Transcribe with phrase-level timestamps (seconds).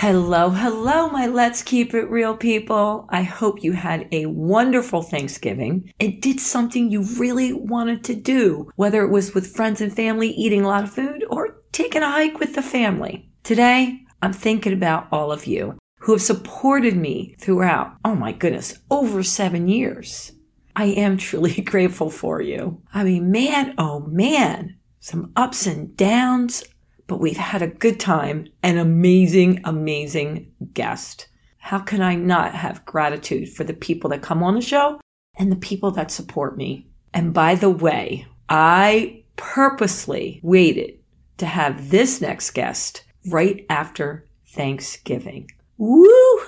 [0.00, 3.06] Hello, hello, my Let's Keep It Real people.
[3.08, 8.70] I hope you had a wonderful Thanksgiving and did something you really wanted to do,
[8.76, 12.10] whether it was with friends and family eating a lot of food or taking a
[12.10, 13.30] hike with the family.
[13.42, 18.78] Today, I'm thinking about all of you who have supported me throughout, oh my goodness,
[18.90, 20.32] over seven years.
[20.76, 22.82] I am truly grateful for you.
[22.92, 26.64] I mean, man, oh man, some ups and downs,
[27.06, 31.28] but we've had a good time, an amazing, amazing guest.
[31.58, 35.00] How can I not have gratitude for the people that come on the show
[35.36, 36.86] and the people that support me?
[37.12, 40.98] And by the way, I purposely waited
[41.38, 45.50] to have this next guest right after Thanksgiving.
[45.78, 46.40] Woo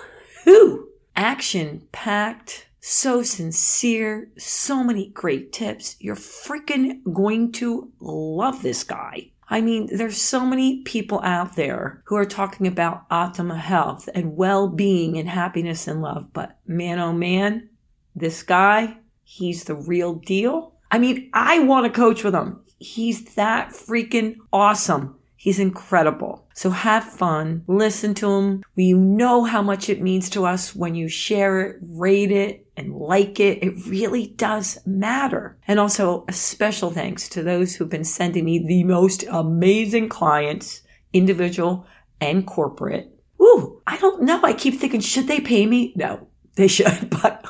[0.44, 0.88] hoo!
[1.16, 5.96] Action packed, so sincere, so many great tips.
[6.00, 9.32] You're freaking going to love this guy.
[9.50, 14.36] I mean, there's so many people out there who are talking about optimal health and
[14.36, 17.68] well-being and happiness and love, but man, oh man,
[18.14, 20.74] this guy, he's the real deal.
[20.90, 22.60] I mean, I want to coach with him.
[22.78, 25.16] He's that freaking awesome.
[25.36, 26.47] He's incredible.
[26.58, 28.64] So have fun, listen to them.
[28.74, 32.96] We know how much it means to us when you share it, rate it, and
[32.96, 33.62] like it.
[33.62, 35.56] It really does matter.
[35.68, 40.82] And also a special thanks to those who've been sending me the most amazing clients,
[41.12, 41.86] individual
[42.20, 43.08] and corporate.
[43.40, 44.42] Ooh, I don't know.
[44.42, 45.92] I keep thinking, should they pay me?
[45.94, 47.46] No, they should, but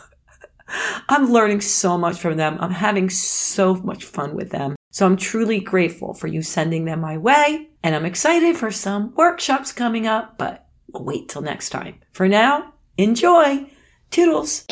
[1.09, 2.59] I'm learning so much from them.
[2.61, 4.77] I'm having so much fun with them.
[4.91, 7.69] So I'm truly grateful for you sending them my way.
[7.83, 12.01] And I'm excited for some workshops coming up, but we'll wait till next time.
[12.13, 13.71] For now, enjoy.
[14.11, 14.65] Toodles.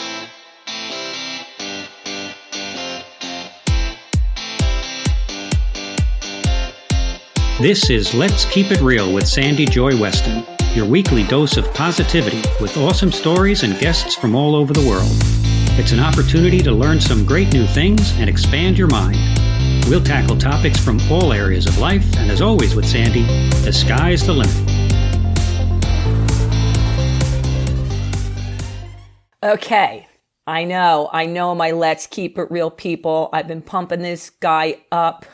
[7.60, 10.44] This is Let's Keep It Real with Sandy Joy Weston,
[10.74, 15.08] your weekly dose of positivity with awesome stories and guests from all over the world.
[15.78, 19.45] It's an opportunity to learn some great new things and expand your mind.
[19.88, 23.22] We'll tackle topics from all areas of life, and as always with Sandy,
[23.64, 24.56] the sky's the limit.
[29.42, 30.06] Okay.
[30.48, 33.28] I know, I know my Let's Keep It Real people.
[33.32, 35.26] I've been pumping this guy up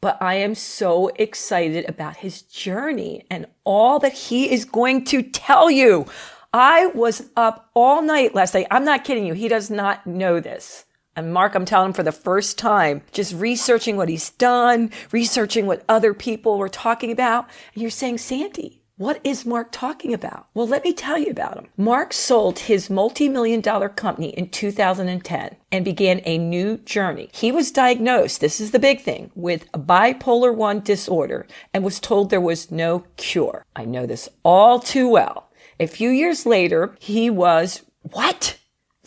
[0.00, 5.22] but I am so excited about his journey and all that he is going to
[5.22, 6.06] tell you.
[6.52, 8.68] I was up all night last night.
[8.70, 9.34] I'm not kidding you.
[9.34, 10.84] He does not know this.
[11.18, 15.66] And Mark, I'm telling him for the first time, just researching what he's done, researching
[15.66, 17.48] what other people were talking about.
[17.74, 20.46] And you're saying, Sandy, what is Mark talking about?
[20.54, 21.66] Well, let me tell you about him.
[21.76, 27.30] Mark sold his multi-million dollar company in 2010 and began a new journey.
[27.32, 32.30] He was diagnosed, this is the big thing, with bipolar 1 disorder and was told
[32.30, 33.64] there was no cure.
[33.74, 35.50] I know this all too well.
[35.80, 38.58] A few years later, he was, what?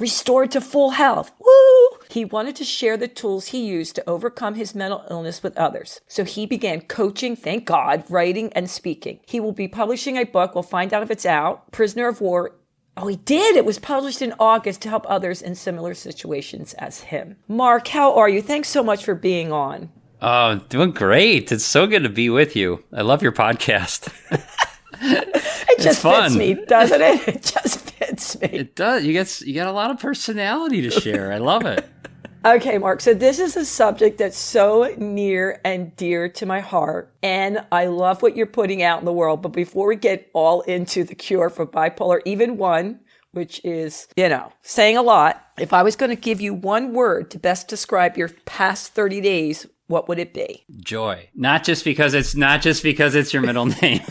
[0.01, 1.31] Restored to full health.
[1.37, 1.99] Woo!
[2.09, 6.01] He wanted to share the tools he used to overcome his mental illness with others.
[6.07, 9.19] So he began coaching, thank God, writing and speaking.
[9.27, 10.55] He will be publishing a book.
[10.55, 11.71] We'll find out if it's out.
[11.71, 12.55] Prisoner of War.
[12.97, 13.55] Oh, he did.
[13.55, 17.35] It was published in August to help others in similar situations as him.
[17.47, 18.41] Mark, how are you?
[18.41, 19.91] Thanks so much for being on.
[20.19, 21.51] Oh, doing great.
[21.51, 22.83] It's so good to be with you.
[22.91, 24.11] I love your podcast.
[25.01, 27.27] it just fits me, doesn't it?
[27.27, 28.47] It just fits me.
[28.49, 29.03] It does.
[29.03, 31.31] You get you got a lot of personality to share.
[31.31, 31.87] I love it.
[32.43, 33.01] Okay, Mark.
[33.01, 37.13] So this is a subject that's so near and dear to my heart.
[37.21, 39.43] And I love what you're putting out in the world.
[39.43, 42.99] But before we get all into the cure for bipolar, even one,
[43.33, 46.93] which is, you know, saying a lot, if I was going to give you one
[46.93, 50.65] word to best describe your past 30 days, what would it be?
[50.79, 51.29] Joy.
[51.35, 54.01] Not just because it's not just because it's your middle name.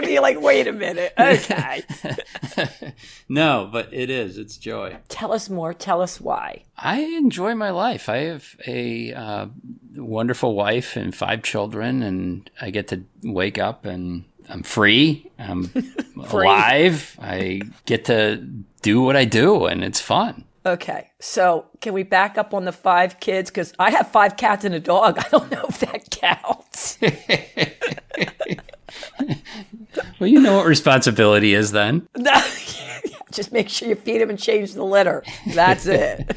[0.00, 1.12] Be like, wait a minute.
[1.22, 1.82] Okay.
[3.28, 4.38] no, but it is.
[4.38, 4.96] It's joy.
[5.08, 5.72] Tell us more.
[5.74, 6.62] Tell us why.
[6.76, 8.08] I enjoy my life.
[8.08, 9.46] I have a uh,
[9.96, 15.30] wonderful wife and five children, and I get to wake up and I'm free.
[15.38, 15.64] I'm
[16.26, 16.46] free.
[16.46, 17.16] alive.
[17.20, 18.36] I get to
[18.82, 20.44] do what I do, and it's fun.
[20.64, 23.50] Okay, so can we back up on the five kids?
[23.50, 25.18] Because I have five cats and a dog.
[25.18, 26.98] I don't know if that counts.
[30.22, 32.06] Well, you know what responsibility is then.
[33.32, 35.24] Just make sure you feed them and change the litter.
[35.52, 36.36] That's it.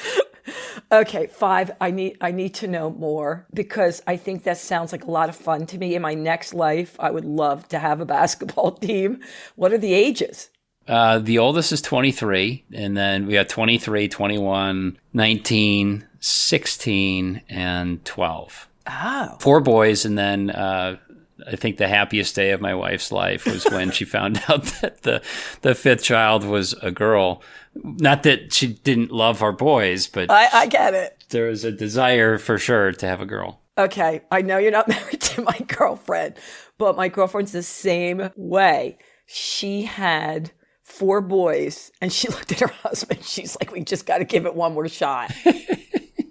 [0.92, 1.70] okay, five.
[1.80, 5.30] I need I need to know more because I think that sounds like a lot
[5.30, 5.94] of fun to me.
[5.94, 9.20] In my next life, I would love to have a basketball team.
[9.54, 10.50] What are the ages?
[10.86, 18.68] Uh, the oldest is 23, and then we have 23, 21, 19, 16, and 12.
[18.86, 19.36] Oh.
[19.40, 20.98] Four boys, and then uh,
[21.46, 25.02] I think the happiest day of my wife's life was when she found out that
[25.02, 25.22] the
[25.62, 27.42] the fifth child was a girl.
[27.74, 31.24] Not that she didn't love our boys, but I, I get it.
[31.30, 33.60] there was a desire for sure to have a girl.
[33.78, 36.36] Okay, I know you're not married to my girlfriend,
[36.78, 38.96] but my girlfriend's the same way.
[39.26, 43.22] She had four boys and she looked at her husband.
[43.24, 45.30] She's like, we just got to give it one more shot.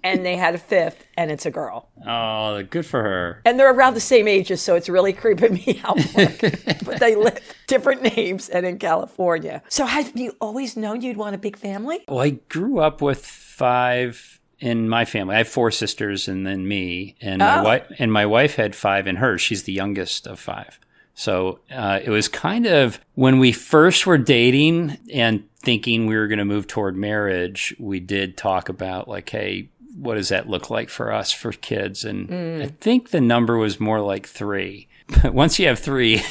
[0.06, 1.88] And they had a fifth and it's a girl.
[2.06, 3.42] Oh, good for her.
[3.44, 5.98] And they're around the same ages, so it's really creeping me out.
[6.84, 9.62] But they live different names and in California.
[9.68, 12.04] So have you always known you'd want a big family?
[12.06, 15.34] Well, I grew up with five in my family.
[15.34, 17.64] I have four sisters and then me, and my Oh.
[17.64, 19.40] wife and my wife had five in hers.
[19.40, 20.78] She's the youngest of five.
[21.14, 26.28] So uh, it was kind of when we first were dating and thinking we were
[26.28, 27.74] going to move toward marriage.
[27.78, 29.68] We did talk about like, hey,
[29.98, 32.04] what does that look like for us for kids?
[32.04, 32.62] And mm.
[32.62, 34.88] I think the number was more like three.
[35.22, 36.22] But once you have three,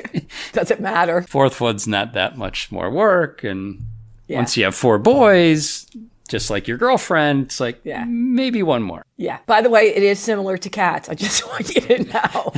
[0.52, 1.22] Does it matter?
[1.22, 3.86] fourth one's not that much more work and
[4.26, 4.38] Yeah.
[4.38, 5.86] once you have four boys
[6.26, 8.04] just like your girlfriend it's like Yeah.
[8.06, 9.38] maybe one more Yeah.
[9.46, 11.08] By the way, it is similar to cats.
[11.08, 12.52] I just want you to know.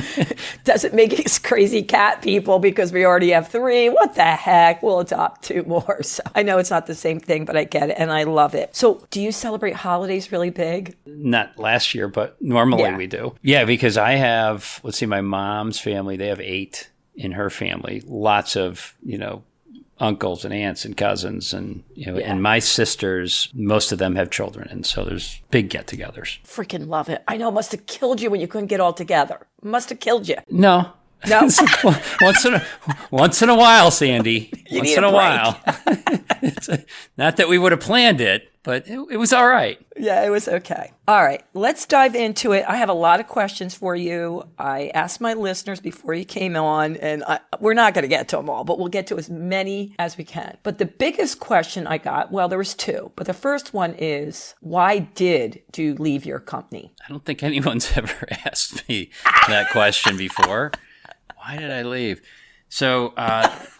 [0.65, 3.87] Doesn't make us crazy cat people because we already have three.
[3.89, 4.83] What the heck?
[4.83, 6.01] We'll adopt two more.
[6.09, 8.55] So I know it's not the same thing, but I get it and I love
[8.55, 8.75] it.
[8.75, 10.95] So do you celebrate holidays really big?
[11.05, 12.97] not last year but normally Yeah.
[12.97, 17.31] we do yeah because i have let's see my mom's family they have eight in
[17.33, 19.43] her family lots of you know
[19.99, 22.31] uncles and aunts and cousins and you know Yeah.
[22.31, 27.09] and my sisters most of them have children and so there's big get-togethers Freaking love
[27.09, 27.23] it.
[27.27, 29.47] I know it must have killed you when you couldn't get all together.
[29.61, 30.37] Must have killed you.
[30.49, 30.91] no
[31.27, 31.49] No.
[32.21, 32.65] once in a
[33.11, 34.51] once in a while, Sandy.
[34.69, 35.59] You once in a a, while.
[36.41, 36.85] It's a-
[37.17, 39.77] not that we would have planned it, but it, it was all right.
[39.97, 40.93] Yeah, it was okay.
[41.05, 42.63] All right, let's dive into it.
[42.65, 44.43] I have a lot of questions for you.
[44.57, 48.29] I asked my listeners before you came on, and I, we're not going to get
[48.29, 50.57] to them all, but we'll get to as many as we can.
[50.63, 54.55] But the biggest question I got, well, there was two, but the first one is,
[54.61, 56.93] why did you leave your company?
[57.05, 59.09] I don't think anyone's ever asked me
[59.49, 60.71] that question before.
[61.39, 62.21] Why did I leave?
[62.69, 63.49] So, uh,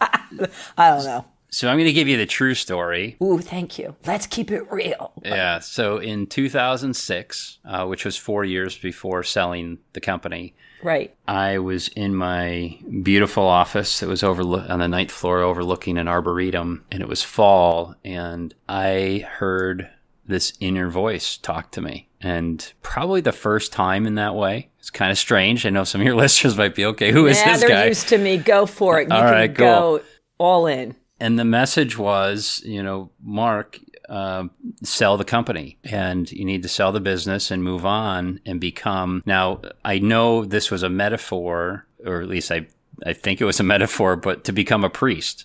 [0.76, 1.24] I don't know.
[1.50, 3.16] so I'm going to give you the true story.
[3.22, 3.94] Ooh, thank you.
[4.06, 5.12] Let's keep it real.
[5.24, 5.60] Yeah.
[5.60, 11.14] So in 2006, uh, which was four years before selling the company, Right.
[11.28, 16.08] I was in my beautiful office that was over on the ninth floor overlooking an
[16.08, 19.90] arboretum, and it was fall, and I heard
[20.30, 22.08] this inner voice talk to me.
[22.22, 24.70] And probably the first time in that way.
[24.78, 25.64] It's kind of strange.
[25.66, 27.12] I know some of your listeners might be okay.
[27.12, 27.86] Who is yeah, this they're guy?
[27.86, 28.36] used to me.
[28.38, 29.08] Go for it.
[29.08, 30.00] You All can right, go
[30.38, 30.96] all in.
[31.18, 33.78] and the message was, you know, Mark,
[34.08, 34.44] uh,
[34.82, 39.22] sell the company and you need to sell the business and move on and become.
[39.26, 42.66] Now, I know this was a metaphor, or at least I,
[43.06, 45.44] I think it was a metaphor, but to become a priest.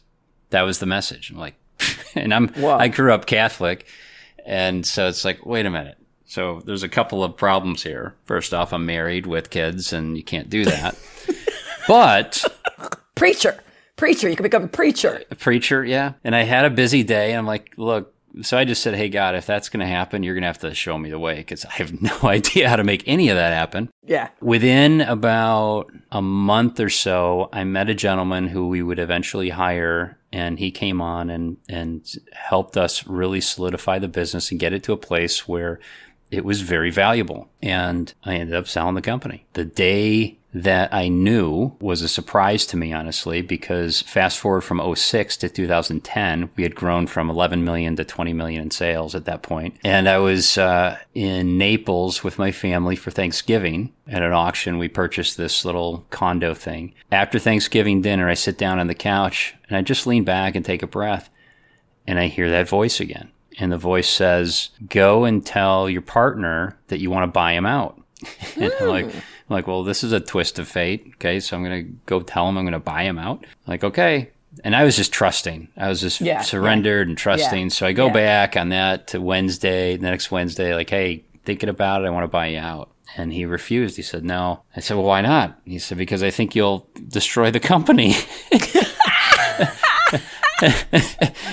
[0.51, 1.29] That was the message.
[1.31, 1.55] I'm like,
[2.15, 2.77] and I'm, Wow.
[2.79, 3.85] I grew up Catholic.
[4.45, 5.97] And so it's like, wait a minute.
[6.25, 8.15] So there's a couple of problems here.
[8.25, 10.97] First off, I'm married with kids and you can't do that.
[11.87, 12.43] but
[13.15, 13.59] Preacher.
[13.95, 14.29] Preacher.
[14.29, 15.23] You can become a preacher.
[15.31, 16.13] a preacher, yeah.
[16.23, 17.31] And I had a busy day.
[17.31, 20.23] And I'm like, look, so I just said, hey, God, if that's going to happen,
[20.23, 22.75] you're going to have to show me the way because I have no idea how
[22.75, 23.89] to make any of that happen.
[24.03, 24.29] Yeah.
[24.41, 30.17] Within about a month or so, I met a gentleman who we would eventually hire,
[30.31, 34.83] and he came on and, and helped us really solidify the business and get it
[34.83, 35.79] to a place where
[36.31, 37.49] it was very valuable.
[37.61, 39.45] And I ended up selling the company.
[39.53, 44.95] The day that I knew was a surprise to me, honestly, because fast forward from
[44.95, 49.25] 06 to 2010, we had grown from 11 million to 20 million in sales at
[49.25, 49.75] that point.
[49.83, 54.77] And I was uh, in Naples with my family for Thanksgiving at an auction.
[54.77, 56.93] We purchased this little condo thing.
[57.11, 60.63] After Thanksgiving dinner, I sit down on the couch and I just lean back and
[60.63, 61.29] take a breath
[62.07, 63.29] and I hear that voice again.
[63.59, 67.65] And the voice says, "Go and tell your partner that you want to buy him
[67.65, 68.01] out."
[68.57, 69.11] and I'm like,
[69.49, 71.11] I'm like, well, this is a twist of fate.
[71.15, 73.45] Okay, so I'm gonna go tell him I'm gonna buy him out.
[73.67, 74.31] like, okay.
[74.63, 75.67] And I was just trusting.
[75.75, 77.63] I was just Yeah, surrendered and trusting.
[77.63, 78.13] Yeah, So I go yeah.
[78.13, 82.23] back on that to Wednesday, the next Wednesday, like, hey, thinking about it, I want
[82.23, 82.89] to buy you out.
[83.17, 83.97] And he refused.
[83.97, 84.61] He said, no.
[84.75, 85.59] I said, well, why not?
[85.65, 88.15] He said, because I think you'll destroy the company.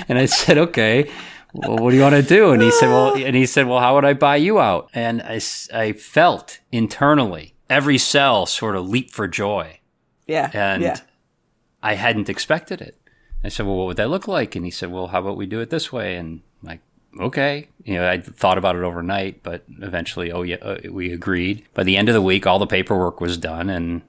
[0.09, 1.11] and I said, okay,
[1.53, 2.53] well, what do you want to do?
[2.53, 4.89] And he said, well, and he said, well, how would I buy you out?
[4.95, 5.41] And I,
[5.75, 9.81] I felt internally every cell sort of leap for joy.
[10.27, 10.51] Yeah.
[10.53, 10.97] And yeah.
[11.83, 12.97] I hadn't expected it.
[13.43, 14.55] I said, well, what would that look like?
[14.55, 16.17] And he said, well, how about we do it this way?
[16.17, 16.81] And I'm like,
[17.19, 17.69] okay.
[17.85, 21.65] You know, I thought about it overnight, but eventually, oh yeah, uh, we agreed.
[21.75, 24.03] By the end of the week, all the paperwork was done and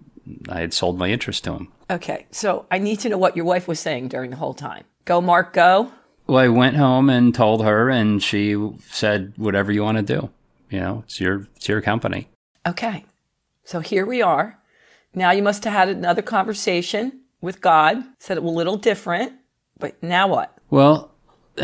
[0.49, 1.71] I had sold my interest to him.
[1.89, 2.27] Okay.
[2.31, 4.83] So I need to know what your wife was saying during the whole time.
[5.05, 5.91] Go, Mark, go.
[6.27, 8.55] Well, I went home and told her, and she
[8.89, 10.29] said, "Whatever you want to do,
[10.69, 12.29] you know, it's your it's your company."
[12.65, 13.03] Okay.
[13.63, 14.59] So here we are.
[15.13, 19.33] Now you must have had another conversation with God, said it was a little different,
[19.77, 20.57] but now what?
[20.69, 21.11] Well,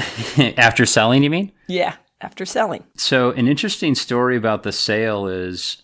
[0.57, 1.51] after selling, you mean?
[1.67, 2.83] Yeah, after selling.
[2.95, 5.81] So, an interesting story about the sale is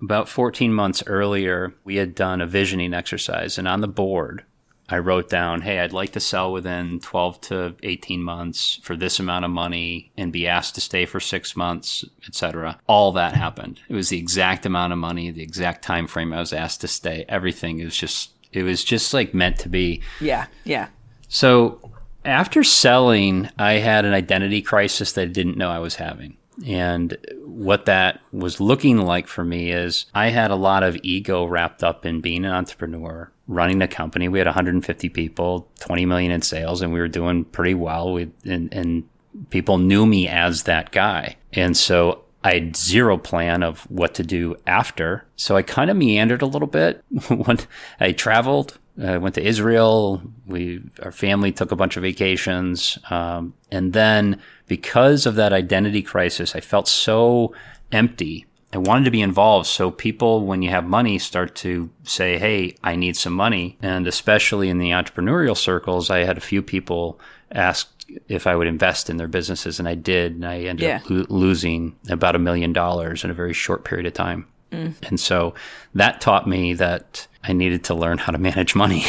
[0.00, 4.44] about 14 months earlier, we had done a visioning exercise, and on the board,
[4.88, 9.20] I wrote down, hey, I'd like to sell within 12 to 18 months for this
[9.20, 12.80] amount of money and be asked to stay for six months, etc.
[12.86, 13.80] All that happened.
[13.88, 16.88] It was the exact amount of money, the exact time frame I was asked to
[16.88, 17.26] stay.
[17.28, 20.00] Everything is just, it was just like meant to be.
[20.20, 20.88] Yeah, yeah.
[21.28, 21.92] So
[22.24, 26.37] after selling, I had an identity crisis that I didn't know I was having.
[26.66, 31.44] And what that was looking like for me is I had a lot of ego
[31.44, 34.28] wrapped up in being an entrepreneur, running a company.
[34.28, 38.12] We had 150 people, 20 million in sales, and we were doing pretty well.
[38.12, 39.08] We, and, and
[39.50, 41.36] people knew me as that guy.
[41.52, 45.24] And so I had zero plan of what to do after.
[45.36, 47.04] So I kind of meandered a little bit
[48.00, 48.78] I traveled.
[49.02, 50.22] I went to Israel.
[50.46, 52.98] We, our family took a bunch of vacations.
[53.10, 57.54] Um, and then because of that identity crisis, I felt so
[57.92, 58.46] empty.
[58.72, 59.66] I wanted to be involved.
[59.66, 63.78] So people, when you have money, start to say, Hey, I need some money.
[63.80, 67.18] And especially in the entrepreneurial circles, I had a few people
[67.52, 67.90] ask
[68.28, 70.32] if I would invest in their businesses, and I did.
[70.34, 70.96] And I ended Yeah.
[70.96, 74.46] up lo- losing about a million dollars in a very short period of time.
[74.70, 75.54] And so
[75.94, 79.04] that taught me that I needed to learn how to manage money,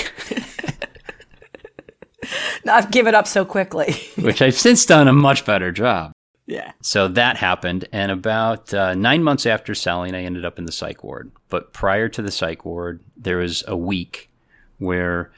[2.66, 3.96] Not give it up so quickly.
[4.18, 6.12] which I've since done a much better job.
[6.46, 6.74] yeah.
[6.82, 7.88] So that happened.
[7.92, 11.32] And about uh, nine months after selling, I ended up in the psych ward.
[11.50, 14.30] But prior to the psych ward, there was a week
[14.78, 15.32] where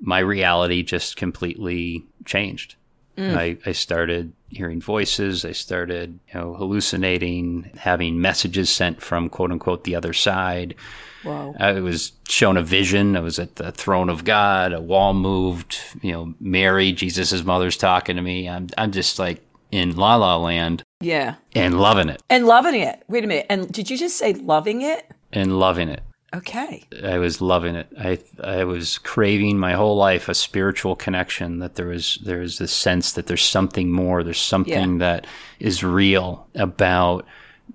[0.00, 2.74] my reality just completely changed.
[3.16, 3.36] Mm.
[3.36, 5.44] I, I started hearing voices.
[5.44, 10.74] I started, you know, hallucinating, having messages sent from quote unquote the other side.
[11.22, 11.54] Whoa.
[11.58, 13.16] I was shown a vision.
[13.16, 14.72] I was at the throne of God.
[14.72, 15.78] A wall moved.
[16.02, 18.48] You know, Mary, Jesus' mother's talking to me.
[18.48, 19.42] I'm, I'm just like
[19.72, 21.34] in La La Land Yeah.
[21.54, 23.02] and loving it And loving it.
[23.08, 23.46] Wait a minute.
[23.50, 25.10] And did you just say loving it?
[25.32, 26.02] and loving it.
[26.34, 26.84] Okay.
[27.04, 27.88] I was loving it.
[27.98, 31.60] I I was craving my whole life a spiritual connection.
[31.60, 34.22] That there was there was this sense that there's something more.
[34.22, 35.26] There's something that
[35.60, 37.26] is real about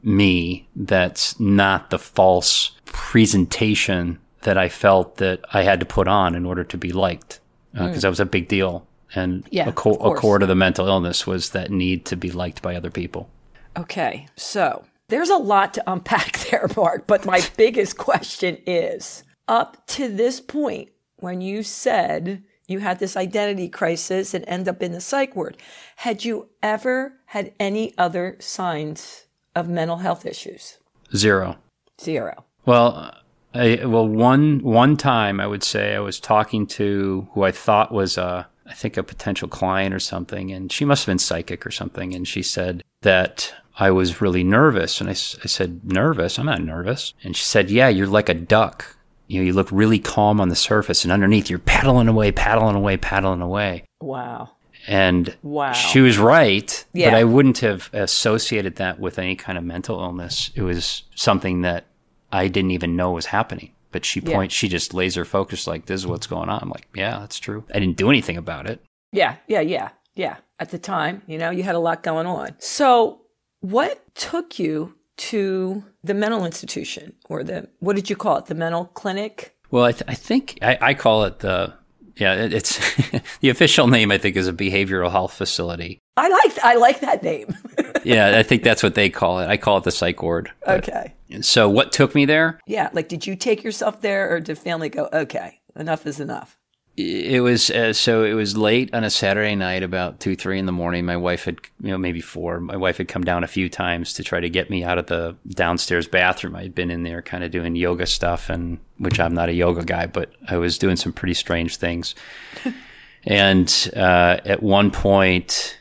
[0.04, 0.68] me.
[0.76, 6.46] That's not the false presentation that I felt that I had to put on in
[6.46, 7.40] order to be liked,
[7.76, 7.88] uh, hmm.
[7.88, 8.86] because that was a big deal.
[9.14, 12.16] And Yeah, a, co- of a core to the mental illness was that need to
[12.16, 13.30] be liked by other people.
[13.78, 14.28] Okay.
[14.36, 17.06] So there's a lot to unpack there, Mark.
[17.06, 23.16] But my biggest question is up to this point, when you said you had this
[23.16, 25.58] identity crisis and end up in the psych ward,
[25.98, 29.26] had you ever had any other signs
[29.56, 30.80] of mental health issues?
[31.16, 31.58] Zero.
[32.00, 32.46] Zero.
[32.66, 33.14] Well,
[33.54, 37.92] I, well, one one time I would say I was talking to who I thought
[37.92, 41.66] was a, I think a potential client or something, and she must have been psychic
[41.66, 46.46] or something, and she said that I was really nervous, and I said nervous, I'm
[46.46, 48.96] not nervous, and she said, yeah, you're like a duck.
[49.28, 52.76] You know, you look really calm on the surface, and underneath you're paddling away, paddling
[52.76, 53.86] away, paddling away.
[54.02, 54.50] Wow.
[54.88, 55.72] And Wow.
[55.74, 57.12] she was right, Yeah.
[57.12, 60.52] but I wouldn't have associated that with any kind of mental illness.
[60.56, 61.86] It was something that
[62.32, 63.72] I didn't even know was happening.
[63.92, 64.48] But she Yeah.
[64.48, 67.66] she just laser focused like, "This is what's going on." I'm like, "Yeah, that's true."
[67.76, 68.82] I didn't do anything about it.
[69.12, 70.38] Yeah, yeah, yeah, yeah.
[70.60, 72.56] At the time, you know, you had a lot going on.
[72.58, 73.21] So,
[73.62, 78.46] what took you to the mental institution or the, what did you call it?
[78.48, 79.56] The mental clinic?
[79.70, 81.74] Well, I, th- I think I, I call it the
[82.18, 82.34] yeah.
[82.36, 82.78] it- It's
[83.40, 84.12] the official name.
[84.12, 86.00] I think is a behavioral health facility.
[86.18, 87.56] I like, I like that name.
[88.04, 89.48] Yeah, I think that's what they call it.
[89.48, 90.52] I call it the psych ward.
[90.68, 91.14] Okay.
[91.42, 92.60] So what took me there?
[92.66, 92.90] Yeah.
[92.94, 96.58] Like, did you take yourself there or did family go, okay, enough is enough?
[97.02, 100.66] It was uh, so it was late on a Saturday night, about two, three in
[100.66, 101.06] the morning.
[101.06, 102.60] My wife had, you know, maybe four.
[102.60, 105.08] My wife had come down a few times to try to get me out of
[105.08, 106.56] the downstairs bathroom.
[106.56, 109.54] I had been in there, kind of doing yoga stuff, and which I'm not a
[109.54, 112.16] yoga guy, but I was doing some pretty strange things.
[113.26, 115.80] and uh, at one point,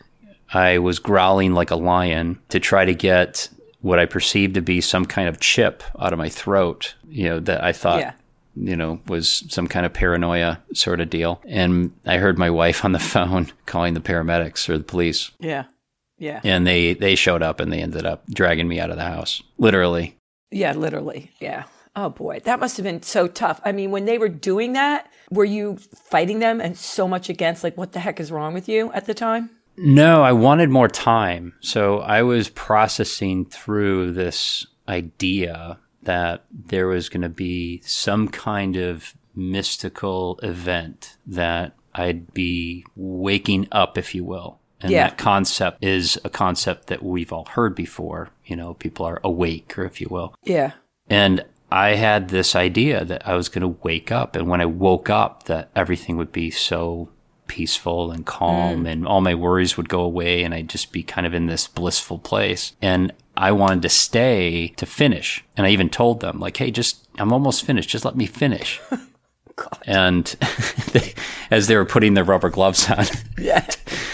[0.52, 3.48] I was growling like a lion to try to get
[3.82, 6.94] what I perceived to be some kind of chip out of my throat.
[7.08, 8.12] You know that I thought Yeah.
[8.60, 11.40] You know, was some kind of paranoia sort of deal.
[11.46, 15.30] And I heard my wife on the phone calling the paramedics or the police.
[15.38, 15.64] Yeah.
[16.18, 16.40] Yeah.
[16.44, 19.42] And they, they showed up and they ended up dragging me out of the house.
[19.58, 20.16] Literally.
[20.50, 20.72] Yeah.
[20.72, 21.30] Literally.
[21.40, 21.64] Yeah.
[21.96, 23.60] Oh boy, that must have been so tough.
[23.64, 27.64] I mean, when they were doing that, were you fighting them and so much against
[27.64, 29.50] like what the heck is wrong with you at the time?
[29.76, 31.54] No, I wanted more time.
[31.60, 38.76] So I was processing through this idea that there was going to be some kind
[38.76, 44.58] of mystical event that I'd be waking up, if you will.
[44.80, 45.08] And Yeah.
[45.08, 48.30] that concept is a concept that we've all heard before.
[48.46, 50.34] You know, people are awake, or if you will.
[50.44, 50.72] Yeah.
[51.08, 54.36] And I had this idea that I was going to wake up.
[54.36, 57.10] And when I woke up, that everything would be so
[57.46, 58.92] peaceful and calm mm.
[58.92, 61.66] and all my worries would go away and I'd just be kind of in this
[61.66, 62.76] blissful place.
[62.80, 65.42] And I wanted to stay to finish.
[65.56, 67.88] And I even told them, like, hey, just, I'm almost finished.
[67.88, 68.80] Just let me finish.
[69.86, 70.24] And
[70.92, 71.12] they,
[71.50, 73.04] as they were putting their rubber gloves on,
[73.38, 73.66] Yeah.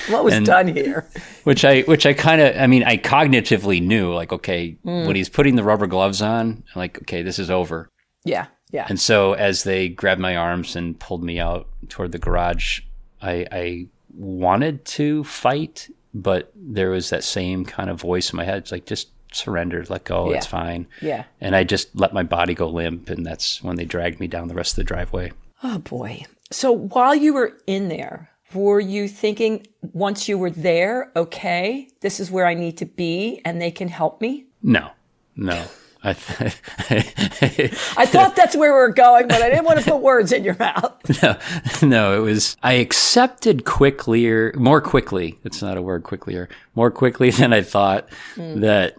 [0.09, 1.09] What was And- done here?
[1.45, 5.07] which I which I kind of I mean I cognitively knew like okay hmm.
[5.07, 7.89] when he's putting the rubber gloves on I'm like okay this is over
[8.25, 8.47] Yeah.
[8.73, 8.87] Yeah.
[8.89, 12.81] and so as they grabbed my arms and pulled me out toward the garage
[13.23, 18.45] I I wanted to fight but there was that same kind of voice in my
[18.45, 21.25] head it's like just surrender let go it's fine Yeah.
[21.41, 24.49] and I just let my body go limp and that's when they dragged me down
[24.49, 26.25] the rest of the driveway Oh boy.
[26.51, 32.21] So while you were in there, were you thinking once you were there, okay, this
[32.21, 34.45] is where I need to be and they can help me?
[34.63, 34.91] no
[35.37, 35.65] no
[36.03, 36.55] I th-
[37.97, 40.45] I thought that's where we were going, but I didn't want to put words in
[40.45, 41.23] your mouth.
[41.23, 41.37] no,
[41.83, 45.39] no, it was I accepted quickly or more quickly.
[45.45, 46.49] It's not a word quicklier.
[46.77, 48.61] More quickly than I thought hmm.
[48.61, 48.97] that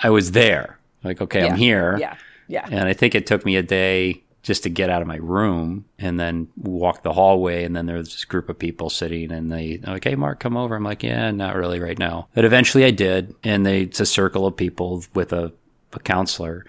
[0.00, 0.78] I was there.
[1.04, 1.96] Like, okay, I'm here.
[1.98, 2.16] Yeah.
[2.48, 2.66] Yeah.
[2.70, 5.84] And I think it took me a day just to get out of my room
[5.98, 7.64] and then walk the hallway.
[7.64, 10.56] And then there was this group of people sitting and they, like, hey, Mark, come
[10.56, 10.74] over.
[10.74, 12.28] I'm like, yeah, not really right now.
[12.34, 13.34] But eventually I did.
[13.44, 15.52] And they, it's a circle of people with a,
[15.92, 16.64] a counselor.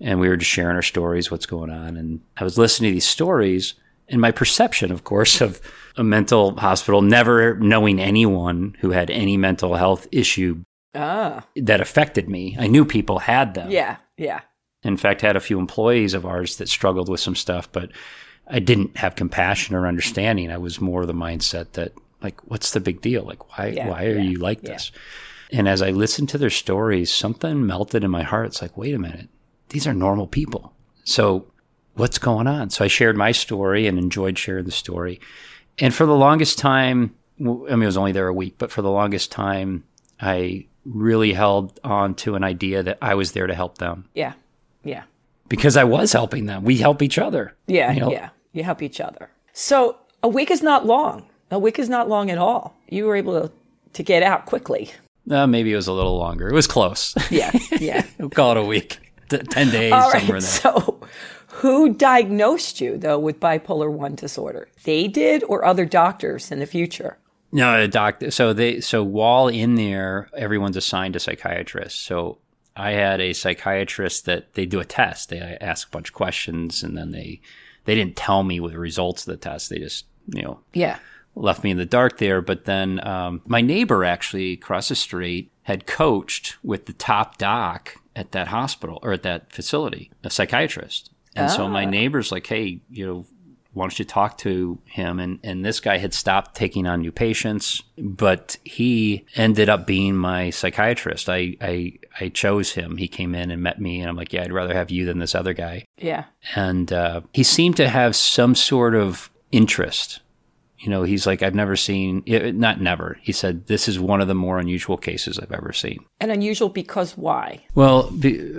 [0.00, 1.96] And we were just sharing our stories, what's going on.
[1.96, 3.74] And I was listening to these stories
[4.08, 5.60] and my perception, of course, of
[5.96, 10.62] a mental hospital, never knowing anyone who had any mental health issue
[10.94, 11.44] Ah.
[11.56, 12.56] that affected me.
[12.58, 13.96] I knew people had them Yeah.
[14.16, 14.40] Yeah.
[14.84, 17.90] in fact had a few employees of ours that struggled with some stuff but
[18.48, 22.72] i didn't have compassion or understanding i was more of the mindset that like what's
[22.72, 24.72] the big deal like why Yeah, why are yeah, you like yeah.
[24.72, 24.92] this
[25.50, 28.94] and as i listened to their stories something melted in my heart it's like wait
[28.94, 29.28] a minute
[29.70, 30.74] these are normal people
[31.04, 31.46] so
[31.94, 35.20] what's going on so i shared my story and enjoyed sharing the story
[35.78, 38.82] and for the longest time I mean it was only there a week but for
[38.82, 39.84] the longest time
[40.20, 44.32] i really held on to an idea that i was there to help them Yeah.
[44.84, 45.04] Yeah.
[45.48, 46.64] because I was helping them.
[46.64, 47.54] We help each other.
[47.66, 47.92] Yeah.
[47.92, 48.10] You know?
[48.10, 48.30] Yeah.
[48.52, 49.30] You help each other.
[49.52, 51.26] So a week is not long.
[51.50, 52.74] A week is not long at all.
[52.88, 53.52] You were able to,
[53.92, 54.90] to get out quickly.
[55.30, 56.48] Uh, maybe it was a little longer.
[56.48, 57.14] It was close.
[57.30, 57.52] Yeah.
[57.78, 58.04] Yeah.
[58.18, 60.42] we'll call it a week, T- ten days, All somewhere right.
[60.42, 60.72] there.
[60.72, 61.00] So,
[61.60, 64.68] who diagnosed you though with bipolar one disorder?
[64.84, 67.18] They did, or other doctors in the future?
[67.52, 68.30] No, a doctor.
[68.30, 72.00] So they, so while in there, everyone's assigned a psychiatrist.
[72.02, 72.38] So
[72.74, 75.28] I had a psychiatrist that they do a test.
[75.28, 77.40] They ask a bunch of questions, and then they,
[77.84, 79.68] they didn't tell me the results of the test.
[79.68, 80.98] They just, you know, Yeah.
[81.34, 82.40] left me in the dark there.
[82.40, 87.96] But then um, my neighbor actually across the street had coached with the top doc
[88.16, 91.10] at that hospital or at that facility, a psychiatrist.
[91.34, 93.24] And so my neighbor's like, hey, you know,
[93.72, 95.18] why don't you talk to him?
[95.18, 100.16] And, and this guy had stopped taking on new patients, but he ended up being
[100.16, 101.28] my psychiatrist.
[101.28, 102.96] I, I, I chose him.
[102.98, 105.18] He came in and met me, and I'm like, yeah, I'd rather have you than
[105.18, 106.24] this other guy Yeah.
[106.54, 110.20] and uh, he seemed to have some sort of interest.
[110.78, 113.16] You know, he's like, I've never seen, it, not never.
[113.22, 116.04] He said, this is one of the more unusual cases I've ever seen.
[116.20, 117.64] And unusual because why?
[117.76, 118.12] Well,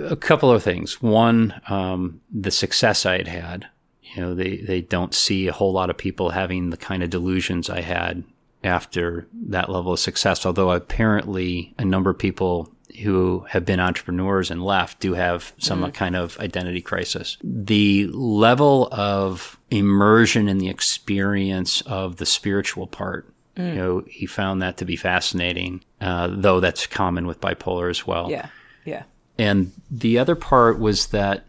[0.08, 1.02] a couple of things.
[1.02, 3.66] One, um, the success I had had.
[4.14, 7.10] You know, they, they don't see a whole lot of people having the kind of
[7.10, 8.24] delusions I had
[8.62, 10.46] after that level of success.
[10.46, 12.70] Although apparently a number of people
[13.02, 17.36] who have been entrepreneurs and left do have some kind of identity crisis.
[17.42, 24.62] The level of immersion in the experience of the spiritual part, you know, he found
[24.62, 28.30] that to be fascinating, uh, though that's common with bipolar as well.
[28.30, 28.48] Yeah.
[28.84, 29.04] Yeah.
[29.38, 31.44] And the other part was that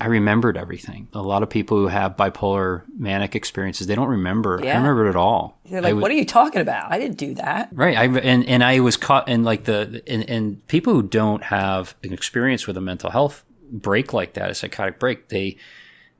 [0.00, 1.08] I remembered everything.
[1.12, 4.58] A lot of people who have bipolar manic experiences, they don't remember.
[4.60, 4.76] I Yeah.
[4.78, 5.58] remember it all.
[5.68, 6.90] They're like, was- what are you talking about?
[6.90, 7.68] I didn't do that.
[7.72, 7.96] Right.
[7.96, 11.94] I, and, and I was caught in like the, and, and people who don't have
[12.02, 15.56] an experience with a mental health break like that, a psychotic break, they,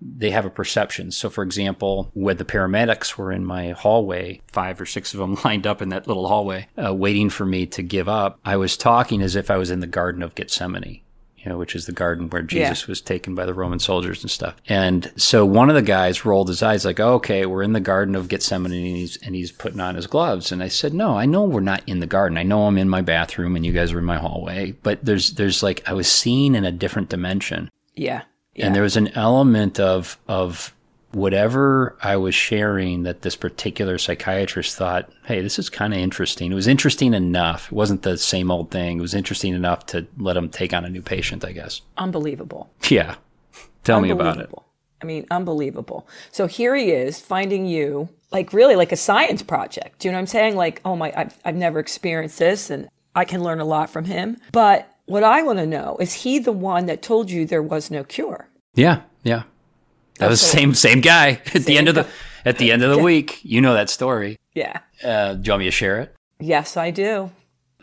[0.02, 1.10] they have a perception.
[1.10, 5.36] So, for example, when the paramedics were in my hallway, five or six of them
[5.44, 8.76] lined up in that little hallway, uh, waiting for me to give up, I was
[8.76, 11.00] talking as if I was in the Garden of Gethsemane.
[11.42, 12.86] You know, which is the garden where Jesus yeah.
[12.90, 14.56] was taken by the Roman soldiers and stuff.
[14.68, 17.80] And so one of the guys rolled his eyes like, oh, okay, we're in the
[17.80, 20.52] Garden of Gethsemane and he's, and he's putting on his gloves.
[20.52, 22.36] And I said, no, I know we're not in the garden.
[22.36, 25.32] I know I'm in my bathroom and you guys are in my hallway, but there's,
[25.32, 27.70] there's like, I was seen in a different dimension.
[27.94, 28.22] Yeah.
[28.54, 28.66] yeah.
[28.66, 30.74] And there was an element of, of
[31.12, 36.52] whatever I was sharing that this particular psychiatrist thought, hey, this is kind of interesting.
[36.52, 37.66] It was interesting enough.
[37.66, 38.98] It wasn't the same old thing.
[38.98, 41.82] It was interesting enough to let him take on a new patient, I guess.
[41.96, 42.70] Unbelievable.
[42.88, 43.16] Yeah.
[43.84, 44.50] Tell me about it.
[45.02, 46.06] I mean, unbelievable.
[46.30, 50.00] So here he is finding you like really like a science project.
[50.00, 50.56] Do you know what I'm saying?
[50.56, 54.04] Like, oh my, I've, I've never experienced this and I can learn a lot from
[54.04, 54.36] him.
[54.52, 57.90] But what I want to know is he the one that told you there was
[57.90, 58.48] no cure?
[58.74, 59.00] Yeah.
[59.22, 59.44] Yeah.
[60.20, 62.06] That was the same same guy at same the end of the
[62.44, 63.40] at the end of the week.
[63.42, 64.38] You know that story.
[64.54, 64.80] Yeah.
[65.02, 66.14] Uh, do you want me to share it?
[66.38, 67.30] Yes, I do.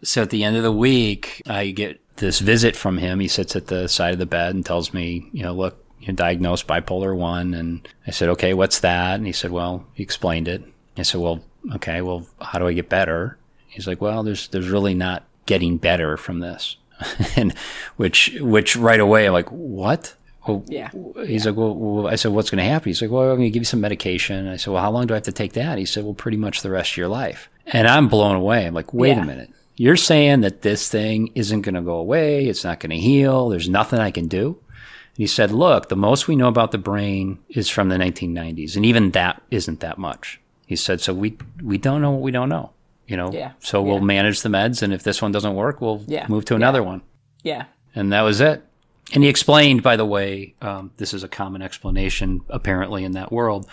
[0.04, 3.20] So at the end of the week, I get this visit from him.
[3.20, 6.16] He sits at the side of the bed and tells me, you know, look, you're
[6.16, 7.54] diagnosed bipolar one.
[7.54, 9.16] And I said, okay, what's that?
[9.16, 10.64] And he said, well, he explained it.
[10.98, 11.42] I said, well,
[11.76, 13.38] okay, well, how do I get better?
[13.68, 16.78] He's like, well, there's there's really not getting better from this,
[17.36, 17.54] and
[17.96, 20.16] which which right away I'm like, what?
[20.48, 20.90] Well, yeah.
[21.26, 21.52] He's yeah.
[21.52, 22.90] like, well, well, I said, what's going to happen?
[22.90, 24.48] He's like, well, I'm going to give you some medication.
[24.48, 25.78] I said, well, how long do I have to take that?
[25.78, 27.50] He said, well, pretty much the rest of your life.
[27.66, 28.66] And I'm blown away.
[28.66, 29.24] I'm like, wait yeah.
[29.24, 29.52] a minute.
[29.76, 32.48] You're saying that this thing isn't going to go away.
[32.48, 33.50] It's not going to heal.
[33.50, 34.48] There's nothing I can do.
[34.48, 38.76] And he said, look, the most we know about the brain is from the 1990s.
[38.76, 40.40] And even that isn't that much.
[40.66, 42.72] He said, so we, we don't know what we don't know,
[43.06, 43.32] you know?
[43.32, 43.52] Yeah.
[43.60, 44.82] So we'll manage the meds.
[44.82, 47.02] And if this one doesn't work, we'll move to another one.
[47.44, 47.66] Yeah.
[47.96, 48.64] And that was it.
[49.14, 53.32] And he explained, by the way, um, this is a common explanation apparently in that
[53.32, 53.68] world.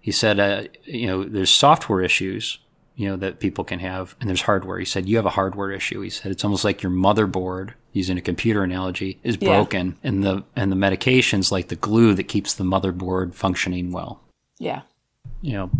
[0.00, 2.58] He said, uh, you know, there's software issues,
[2.96, 4.78] you know, that people can have, and there's hardware.
[4.78, 6.00] He said, you have a hardware issue.
[6.00, 10.08] He said, it's almost like your motherboard, using a computer analogy, is broken, yeah.
[10.08, 14.20] and the and the medication's like the glue that keeps the motherboard functioning well.
[14.58, 14.82] Yeah.
[15.42, 15.70] You know,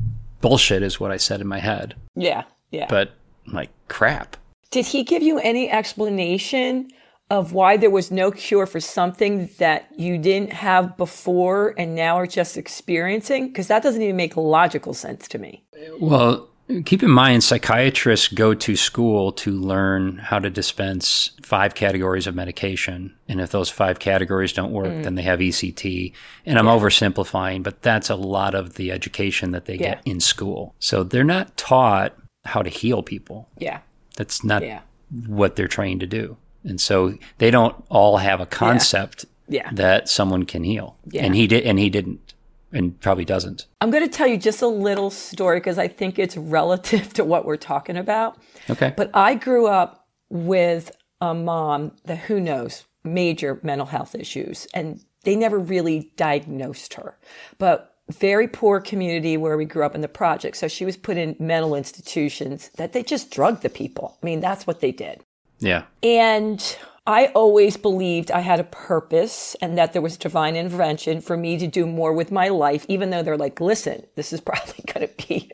[0.41, 1.95] bullshit is what I said in my head.
[2.15, 2.45] Yeah.
[2.71, 2.87] Yeah.
[2.89, 3.13] But
[3.47, 4.37] like crap.
[4.71, 6.91] Did he give you any explanation
[7.33, 12.15] of why there was no cure for something that you didn't have before and now
[12.17, 13.49] are just experiencing?
[13.49, 15.65] Because that doesn't even make logical sense to me.
[15.99, 16.51] Well,
[16.85, 22.35] keep in mind, psychiatrists go to school to learn how to dispense five categories of
[22.35, 23.17] medication.
[23.29, 25.03] And if those five categories don't work, mm.
[25.03, 26.13] then they have ECT.
[26.45, 26.73] And I'm yeah.
[26.73, 29.95] oversimplifying, but that's a lot of the education that they yeah.
[29.95, 30.75] get in school.
[30.81, 32.15] So they're not taught
[32.45, 33.49] how to heal people.
[33.57, 33.81] Yeah.
[34.19, 34.83] That's not yeah.
[35.27, 36.37] what they're trained to do.
[36.65, 39.63] And so they don't all have a concept yeah.
[39.65, 39.71] Yeah.
[39.75, 40.97] that someone can heal.
[41.07, 41.25] Yeah.
[41.25, 42.35] And he did and he didn't
[42.73, 43.67] and probably doesn't.
[43.81, 47.25] I'm going to tell you just a little story because I think it's relative to
[47.25, 48.39] what we're talking about.
[48.71, 48.95] Okay.
[48.97, 55.01] But I grew up with a mom that who knows major mental health issues and
[55.25, 57.17] they never really diagnosed her.
[57.59, 60.57] But very poor community where we grew up in the project.
[60.57, 64.19] So she was put in mental institutions that they just drugged the people.
[64.23, 65.23] I mean, that's what they did.
[65.63, 65.85] Yeah.
[66.03, 71.37] And I always believed I had a purpose and that there was divine intervention for
[71.37, 74.85] me to do more with my life, even though they're like, listen, this is probably
[74.93, 75.51] going to be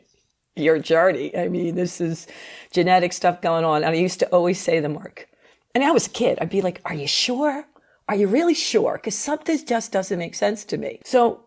[0.55, 1.35] your journey.
[1.35, 2.27] I mean, this is
[2.71, 3.83] genetic stuff going on.
[3.83, 5.27] And I used to always say the Mark.
[5.73, 6.39] And I was a kid.
[6.41, 7.65] I'd be like, are you sure?
[8.07, 8.93] Are you really sure?
[8.93, 10.99] Because something just doesn't make sense to me.
[11.05, 11.45] So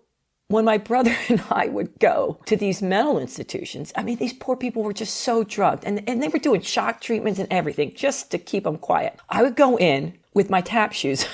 [0.53, 4.57] when my brother and I would go to these mental institutions, I mean, these poor
[4.57, 8.31] people were just so drugged and, and they were doing shock treatments and everything just
[8.31, 9.19] to keep them quiet.
[9.29, 11.27] I would go in with my tap shoes.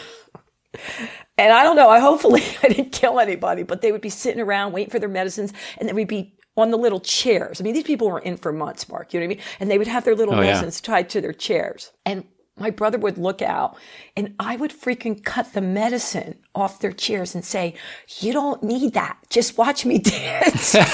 [1.38, 4.40] and I don't know, I hopefully I didn't kill anybody, but they would be sitting
[4.40, 7.61] around waiting for their medicines and then we'd be on the little chairs.
[7.61, 9.44] I mean, these people were in for months, Mark, you know what I mean?
[9.61, 10.94] And they would have their little oh, medicines yeah.
[10.94, 11.92] tied to their chairs.
[12.04, 12.24] And
[12.58, 13.76] my brother would look out
[14.16, 17.74] and I would freaking cut the medicine off their chairs and say,
[18.18, 19.18] You don't need that.
[19.30, 20.76] Just watch me dance.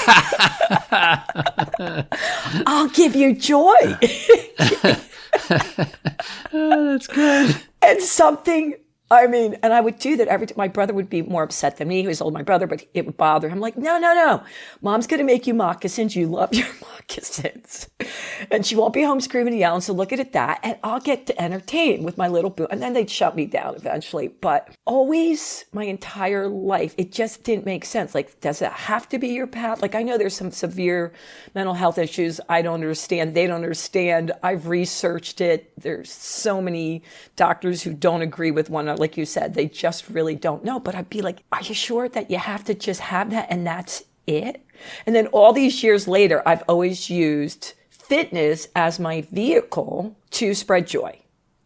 [2.65, 3.75] I'll give you joy.
[6.53, 7.55] oh, that's good.
[7.81, 8.75] And something
[9.11, 10.57] I mean, and I would do that every time.
[10.57, 12.01] My brother would be more upset than me.
[12.01, 13.53] He was older, my brother, but it would bother him.
[13.53, 14.43] I'm like, no, no, no.
[14.81, 16.15] Mom's going to make you moccasins.
[16.15, 17.87] You love your moccasins.
[18.49, 19.81] and she won't be home screaming and yelling.
[19.81, 20.59] So look at it that.
[20.63, 22.65] And I'll get to entertain with my little boo.
[22.71, 24.29] And then they'd shut me down eventually.
[24.29, 28.15] But always my entire life, it just didn't make sense.
[28.15, 29.83] Like, does it have to be your path?
[29.83, 31.13] Like, I know there's some severe
[31.53, 33.35] mental health issues I don't understand.
[33.35, 34.31] They don't understand.
[34.41, 35.71] I've researched it.
[35.79, 37.03] There's so many
[37.35, 40.63] doctors who don't agree with one another Uh, like you said, they just really don't
[40.63, 40.79] know.
[40.79, 43.65] But I'd be like, are you sure that you have to just have that and
[43.65, 44.61] that's it?
[45.05, 50.87] And then all these years later, I've always used fitness as my vehicle to spread
[50.87, 51.19] joy.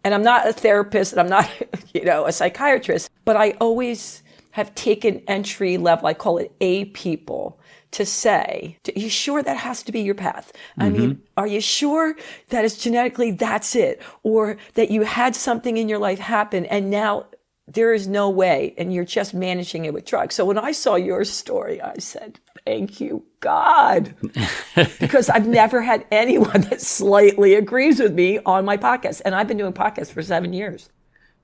[0.04, 1.50] and I'm not a therapist and I'm not,
[1.94, 6.86] you know, a psychiatrist, but I always have taken entry level, I call it A
[6.86, 7.60] people,
[7.92, 10.52] to say, are you sure that has to be your path?
[10.78, 10.98] I mm-hmm.
[10.98, 12.16] mean, are you sure
[12.50, 14.02] that it's genetically that's it?
[14.24, 17.28] Or that you had something in your life happen and now
[17.68, 20.36] there is no way and you're just managing it with drugs.
[20.36, 24.16] So when I saw your story, I said, thank you, God.
[25.00, 29.22] because I've never had anyone that slightly agrees with me on my podcast.
[29.24, 30.90] And I've been doing podcasts for seven years.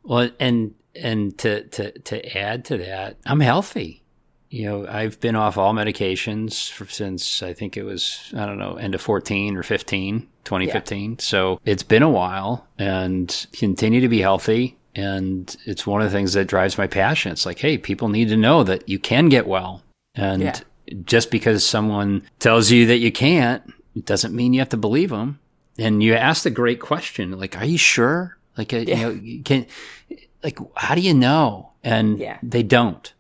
[0.04, 4.05] Well, and and to to to add to that, I'm healthy.
[4.50, 8.60] You know, I've been off all medications for, since I think it was I don't
[8.60, 11.12] know end of 14 or 15, 2015.
[11.12, 11.16] Yeah.
[11.20, 14.78] So it's been a while, and continue to be healthy.
[14.96, 17.34] And it's one of the things that drives my passion.
[17.34, 20.60] It's like, hey, people need to know that you can get well, and yeah.
[21.04, 23.64] just because someone tells you that you can't,
[23.96, 25.40] it doesn't mean you have to believe them.
[25.78, 28.38] And you asked a great question, like, are you sure?
[28.58, 29.10] Like, uh, yeah.
[29.10, 29.66] you know, can
[30.46, 31.72] like, how do you know?
[31.84, 33.14] And they don't.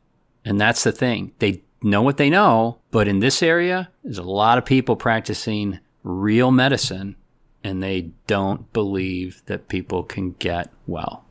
[0.46, 1.34] And that's the thing.
[1.40, 5.80] They know what they know, but in this area, there's a lot of people practicing
[6.04, 7.16] real medicine
[7.64, 11.26] and they don't believe that people can get well.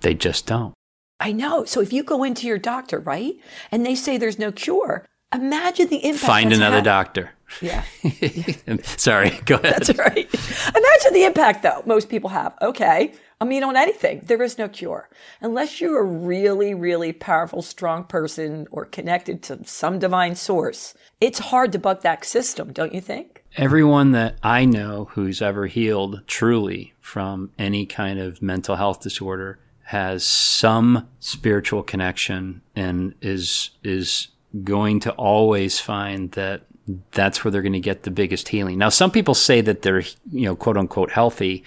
[0.00, 0.72] They just don't.
[1.18, 1.64] I know.
[1.64, 3.34] So if you go into your doctor, right,
[3.70, 6.24] and they say there's no cure, imagine the impact.
[6.24, 6.84] Find another had.
[6.84, 7.30] doctor.
[7.60, 7.82] Yeah.
[8.82, 9.82] Sorry, go ahead.
[9.82, 10.28] That's right.
[10.74, 12.56] Imagine the impact, though, most people have.
[12.62, 15.08] Okay, I mean, on anything, there is no cure.
[15.40, 21.40] Unless you're a really, really powerful, strong person or connected to some divine source, it's
[21.40, 23.42] hard to buck that system, don't you think?
[23.56, 29.58] Everyone that I know who's ever healed truly from any kind of mental health disorder
[29.86, 34.28] has some spiritual connection and is is
[34.62, 36.62] going to always find that
[37.10, 38.78] that's where they're going to get the biggest healing.
[38.78, 41.64] Now, some people say that they're, you know, quote unquote healthy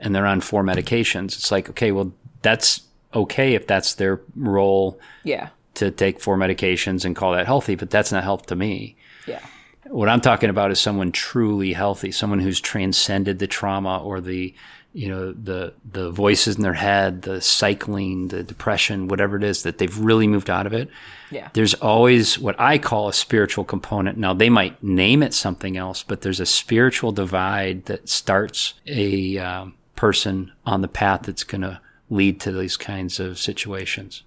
[0.00, 1.36] and they're on four medications.
[1.36, 2.82] It's like, okay, well, that's
[3.14, 5.00] okay if that's their role.
[5.24, 5.48] Yeah.
[5.74, 8.96] To take four medications and call that healthy, but that's not health to me.
[9.26, 9.40] Yeah.
[9.86, 14.54] What I'm talking about is someone truly healthy, someone who's transcended the trauma or the,
[14.92, 19.62] you know, the the voices in their head, the cycling, the depression, whatever it is
[19.62, 20.90] that they've really moved out of it.
[21.30, 21.48] Yeah.
[21.52, 24.18] There's always what I call a spiritual component.
[24.18, 29.38] Now they might name it something else, but there's a spiritual divide that starts a
[29.38, 34.22] um, person on the path that's going to lead to these kinds of situations.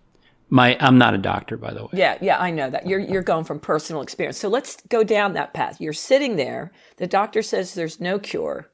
[0.49, 1.91] My, I'm not a doctor, by the way.
[1.93, 2.85] Yeah, yeah, I know that.
[2.85, 4.37] You're you're going from personal experience.
[4.37, 5.79] So let's go down that path.
[5.79, 6.73] You're sitting there.
[6.97, 8.69] The doctor says there's no cure.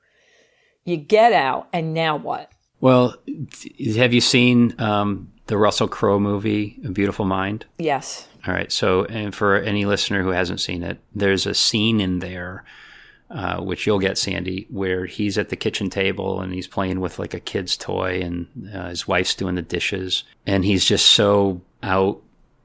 [0.85, 2.51] You get out, and now what?
[2.81, 3.15] Well,
[3.95, 7.65] have you seen um, the Russell Crowe movie, A Beautiful Mind?
[7.77, 8.27] Yes.
[8.47, 8.71] All right.
[8.71, 12.63] So, and for any listener who hasn't seen it, there's a scene in there
[13.29, 17.19] uh, which you'll get, Sandy, where he's at the kitchen table and he's playing with
[17.19, 20.23] like a kid's toy and uh, his wife's doing the dishes.
[20.45, 22.21] And he's just so out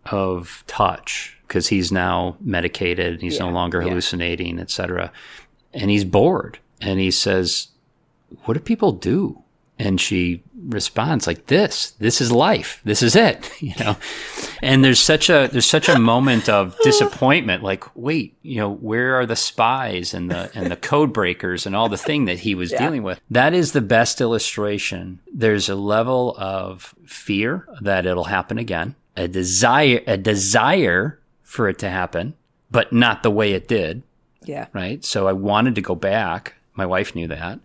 [0.07, 3.15] of touch because he's now medicated.
[3.15, 3.89] And he's yeah, no longer yeah.
[3.89, 5.13] hallucinating, etc.
[5.75, 6.59] And he's bored.
[6.81, 7.69] And he says,
[8.45, 9.43] What do people do?
[9.83, 13.97] and she responds like this this is life this is it you know?
[14.63, 19.17] And there's such a there's such a moment of disappointment like wait you know where
[19.17, 22.55] are the spies and the and the code breakers and all the thing that he
[22.55, 22.79] was yeah.
[22.79, 23.21] dealing with?
[23.31, 25.21] That is the best illustration.
[25.33, 31.79] There's a level of fear that it'll happen again a desire a desire for it
[31.81, 32.35] to happen
[32.71, 34.03] but not the way it did.
[34.45, 34.67] Yeah.
[34.73, 35.05] Right?
[35.05, 36.55] So i wanted to go back.
[36.75, 37.61] My wife knew that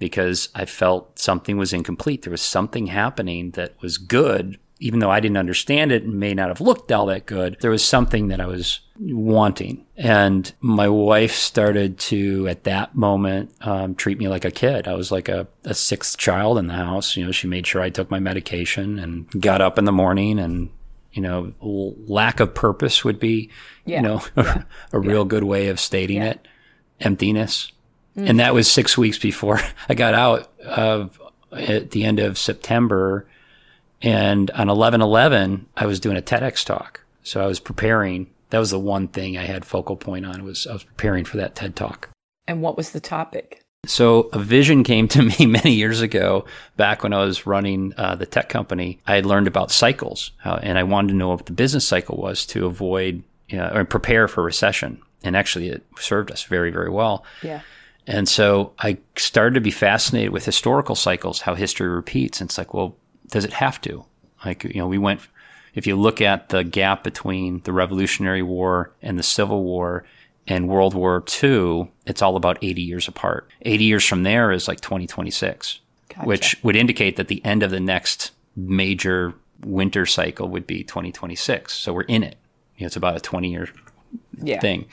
[0.00, 2.22] because I felt something was incomplete.
[2.22, 6.34] There was something happening that was good, even though I didn't understand it and may
[6.34, 7.58] not have looked all that good.
[7.60, 9.86] There was something that I was wanting.
[9.96, 14.88] And my wife started to, at that moment, um, treat me like a kid.
[14.88, 17.16] I was like a, a sixth child in the house.
[17.16, 20.40] You know, she made sure I took my medication and got up in the morning
[20.40, 20.70] and
[21.12, 23.50] you know, lack of purpose would be,
[23.84, 23.96] yeah.
[23.96, 24.62] you know, yeah.
[24.92, 25.28] a, real yeah.
[25.28, 26.46] good way of stating it.
[27.00, 27.72] Emptiness.
[28.16, 28.28] Mm.
[28.28, 31.20] And that was six weeks before I got out of
[31.52, 33.26] at the end of September.
[34.02, 37.00] And on 11 11, I was doing a TEDx talk.
[37.22, 38.30] So I was preparing.
[38.50, 41.36] That was the one thing I had focal point on was I was preparing for
[41.36, 42.08] that TED talk.
[42.48, 43.62] And what was the topic?
[43.86, 46.44] So a vision came to me many years ago,
[46.76, 48.98] back when I was running uh, the tech company.
[49.06, 52.16] I had learned about cycles, uh, and I wanted to know what the business cycle
[52.16, 55.00] was to avoid uh, or prepare for recession.
[55.22, 57.24] And actually, it served us very, very well.
[57.42, 57.60] Yeah.
[58.10, 62.40] And so I started to be fascinated with historical cycles, how history repeats.
[62.40, 62.96] And it's like, well,
[63.28, 64.04] does it have to?
[64.44, 65.20] Like, you know, we went,
[65.76, 70.04] if you look at the gap between the Revolutionary War and the Civil War
[70.48, 73.48] and World War II, it's all about 80 years apart.
[73.62, 75.78] 80 years from there is like 2026.
[76.08, 76.26] gotcha.
[76.26, 81.72] which would indicate that the end of the next major winter cycle would be 2026.
[81.72, 82.38] So we're in it.
[82.76, 83.68] You know, it's about a 20 year
[84.42, 84.58] yeah.
[84.58, 84.86] thing.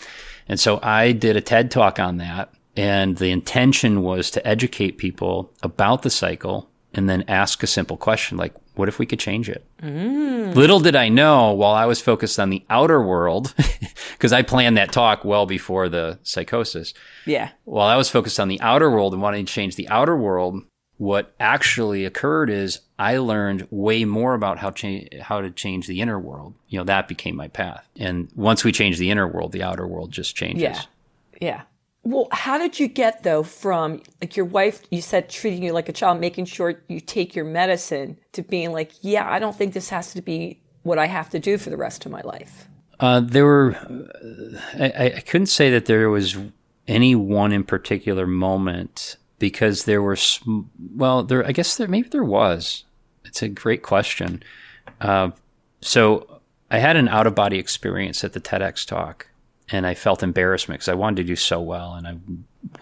[0.47, 2.53] And so I did a TED talk on that.
[2.77, 7.97] And the intention was to educate people about the cycle and then ask a simple
[7.97, 9.65] question like, what if we could change it?
[9.81, 10.53] Mm.
[10.55, 13.53] Little did I know while I was focused on the outer world,
[14.11, 16.93] because I planned that talk well before the psychosis.
[17.25, 17.49] Yeah.
[17.65, 20.63] While I was focused on the outer world and wanting to change the outer world,
[20.97, 26.01] what actually occurred is I learned way more about how cha- how to change the
[26.01, 26.55] inner world.
[26.69, 27.87] You know, that became my path.
[27.99, 30.61] And once we change the inner world, the outer world just changes.
[30.61, 30.81] Yeah.
[31.39, 31.61] Yeah.
[32.07, 35.89] Well, how did you get though from like your wife, you said treating you like
[35.89, 39.73] a child, making sure you take your medicine to being like, yeah, I don't think
[39.73, 42.69] this has to be what I have to do for the rest of my life?
[43.01, 43.75] Uh, there were,
[44.79, 46.37] I, I couldn't say that there was
[46.87, 50.15] any one in particular moment because there were,
[50.95, 52.85] well, there, I guess there, maybe there was.
[53.25, 54.43] It's a great question.
[55.01, 55.31] Uh,
[55.81, 56.39] so
[56.71, 59.27] I had an out of body experience at the TEDx talk
[59.69, 62.17] and I felt embarrassment because I wanted to do so well, and I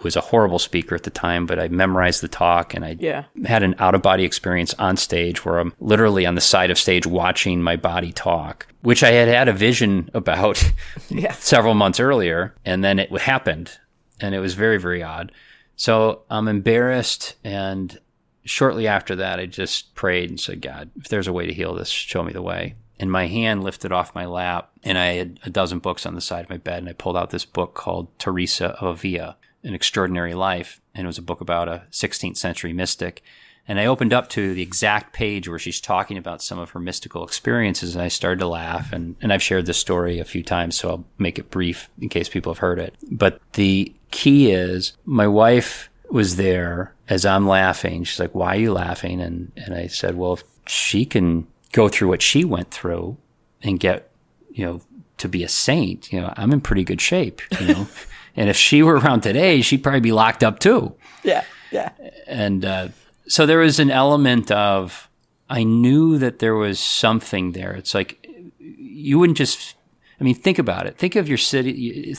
[0.02, 3.24] was a horrible speaker at the time, but I memorized the talk, and I yeah.
[3.44, 6.78] had an out of body experience on stage where I'm literally on the side of
[6.78, 10.62] stage watching my body talk, which I had had a vision about
[11.08, 11.32] yeah.
[11.32, 13.78] several months earlier, and then it happened,
[14.20, 15.32] and it was very very odd.
[15.74, 17.98] So I'm embarrassed, and
[18.44, 21.74] shortly after that, I just prayed and said, God, if there's a way to heal
[21.74, 25.40] this, show me the way and my hand lifted off my lap and I had
[25.44, 27.74] a dozen books on the side of my bed and I pulled out this book
[27.74, 30.80] called Teresa of Avila, An Extraordinary Life.
[30.94, 33.22] And it was a book about a 16th century mystic.
[33.68, 36.80] And I opened up to the exact page where she's talking about some of her
[36.80, 38.92] mystical experiences and I started to laugh.
[38.92, 42.08] And, and I've shared this story a few times, so I'll make it brief in
[42.08, 42.94] case people have heard it.
[43.10, 48.04] But the key is my wife was there as I'm laughing.
[48.04, 49.20] She's like, why are you laughing?
[49.20, 53.18] And, and I said, well, if she can go through what she went through
[53.62, 54.10] and get,
[54.50, 54.80] you know,
[55.18, 57.88] to be a saint, you know, I'm in pretty good shape, you know.
[58.36, 60.96] and if she were around today, she'd probably be locked up too.
[61.22, 61.90] Yeah, yeah.
[62.26, 62.88] And uh,
[63.28, 65.10] so there was an element of
[65.50, 67.72] I knew that there was something there.
[67.72, 68.26] It's like
[68.58, 69.76] you wouldn't just.
[70.18, 70.96] I mean, think about it.
[70.96, 72.16] Think of your city.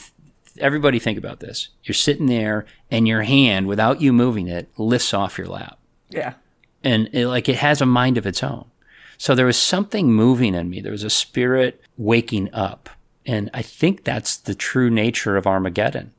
[0.59, 1.69] Everybody, think about this.
[1.83, 5.79] You're sitting there, and your hand, without you moving it, lifts off your lap.
[6.09, 6.35] Yeah.
[6.83, 8.65] And it, like it has a mind of its own.
[9.17, 10.79] So there was something moving in me.
[10.79, 12.89] There was a spirit waking up.
[13.25, 16.13] And I think that's the true nature of Armageddon.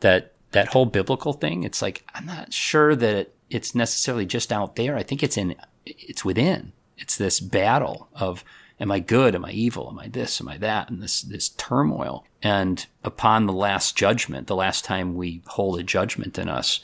[0.00, 4.76] That that whole biblical thing, it's like I'm not sure that it's necessarily just out
[4.76, 4.96] there.
[4.96, 6.72] I think it's in it's within.
[6.96, 8.44] It's this battle of
[8.78, 9.34] am I good?
[9.34, 9.88] Am I evil?
[9.90, 10.40] Am I this?
[10.40, 10.90] Am I that?
[10.90, 12.24] And this this turmoil.
[12.42, 16.80] And upon the last judgment, the last time we hold a judgment in us,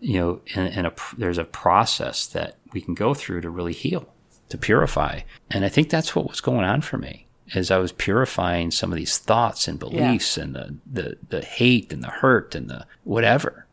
[0.00, 4.12] you know, and, a, there's a process that we can go through to really heal
[4.50, 5.20] to purify.
[5.50, 8.92] And I think that's what was going on for me as I was purifying some
[8.92, 10.44] of these thoughts and beliefs yeah.
[10.44, 13.66] and the, the, the hate and the hurt and the whatever,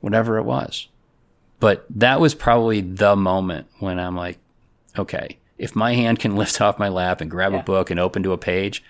[0.00, 0.88] whatever it was.
[1.58, 4.38] But that was probably the moment when I'm like,
[4.98, 7.60] okay, if my hand can lift off my lap and grab yeah.
[7.60, 8.82] a book and open to a page,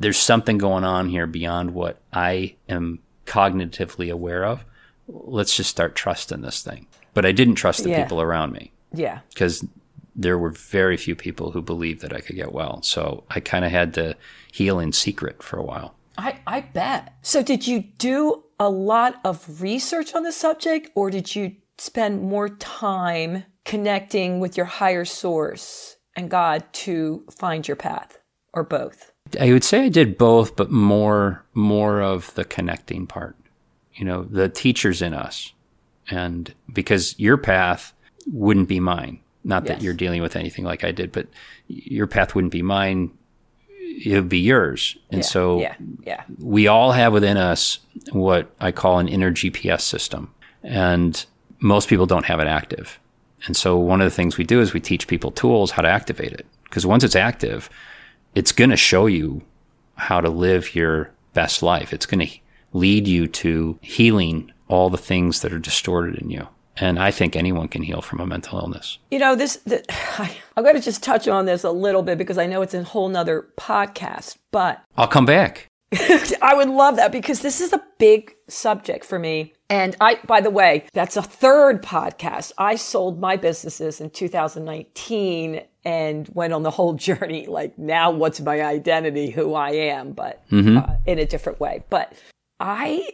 [0.00, 4.64] there's something going on here beyond what I am cognitively aware of.
[5.06, 6.86] Let's just start trusting this thing.
[7.14, 8.02] But I didn't trust the yeah.
[8.02, 8.72] people around me.
[8.92, 9.20] Yeah.
[9.30, 9.64] Because
[10.18, 12.82] there were very few people who believed that I could get well.
[12.82, 14.16] So I kind of had to
[14.52, 15.94] heal in secret for a while.
[16.18, 17.14] I, I bet.
[17.22, 22.20] So did you do a lot of research on the subject or did you spend
[22.20, 28.18] more time connecting with your higher source and God to find your path
[28.52, 29.12] or both?
[29.40, 33.36] I would say I did both, but more more of the connecting part.
[33.94, 35.52] You know, the teachers in us.
[36.10, 37.92] And because your path
[38.26, 39.78] wouldn't be mine not yes.
[39.78, 41.26] that you're dealing with anything like I did, but
[41.66, 43.10] your path wouldn't be mine.
[44.04, 44.96] It would be yours.
[45.10, 46.22] And yeah, so yeah, yeah.
[46.38, 47.78] we all have within us
[48.12, 50.32] what I call an inner GPS system.
[50.62, 51.24] And
[51.60, 53.00] most people don't have it active.
[53.46, 55.88] And so one of the things we do is we teach people tools how to
[55.88, 56.46] activate it.
[56.64, 57.70] Because once it's active,
[58.34, 59.42] it's going to show you
[59.94, 61.92] how to live your best life.
[61.92, 62.38] It's going to
[62.74, 66.46] lead you to healing all the things that are distorted in you.
[66.80, 68.98] And I think anyone can heal from a mental illness.
[69.10, 69.84] You know, this, the,
[70.18, 72.74] I, I'm going to just touch on this a little bit because I know it's
[72.74, 75.68] a whole nother podcast, but I'll come back.
[76.42, 79.54] I would love that because this is a big subject for me.
[79.70, 82.52] And I, by the way, that's a third podcast.
[82.58, 87.46] I sold my businesses in 2019 and went on the whole journey.
[87.46, 90.78] Like now, what's my identity, who I am, but mm-hmm.
[90.78, 91.84] uh, in a different way.
[91.88, 92.12] But
[92.60, 93.08] I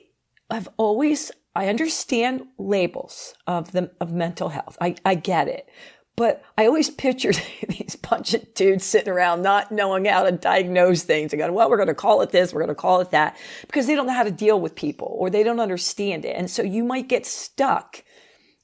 [0.51, 4.77] have always I understand labels of the of mental health.
[4.81, 5.69] I, I get it.
[6.17, 11.03] But I always pictured these bunch of dudes sitting around not knowing how to diagnose
[11.03, 13.11] things and going, well, we're going to call it this, we're going to call it
[13.11, 16.37] that, because they don't know how to deal with people or they don't understand it.
[16.37, 18.05] And so you might get stuck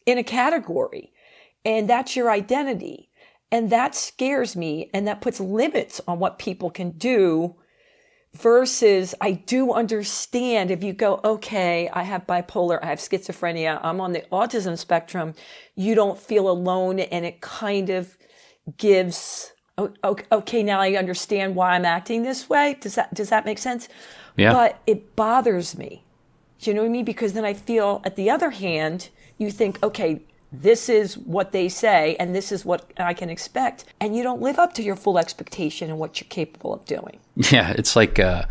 [0.06, 1.12] in a category
[1.64, 3.10] and that's your identity.
[3.52, 7.56] And that scares me and that puts limits on what people can do
[8.34, 14.00] versus I do understand if you go, okay, I have bipolar, I have schizophrenia, I'm
[14.00, 15.34] on the autism spectrum,
[15.74, 18.16] you don't feel alone and it kind of
[18.76, 22.76] gives oh, okay, now I understand why I'm acting this way.
[22.80, 23.88] Does that does that make sense?
[24.36, 24.52] Yeah.
[24.52, 26.04] But it bothers me.
[26.60, 27.04] Do you know what I mean?
[27.04, 29.08] Because then I feel at the other hand,
[29.38, 30.22] you think, okay,
[30.52, 33.84] this is what they say and this is what I can expect.
[34.00, 37.20] And you don't live up to your full expectation and what you're capable of doing.
[37.50, 38.44] Yeah, it's like uh,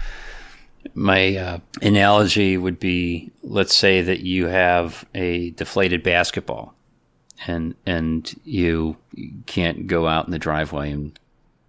[0.93, 6.73] my uh, analogy would be let's say that you have a deflated basketball
[7.47, 8.97] and and you
[9.45, 11.19] can't go out in the driveway and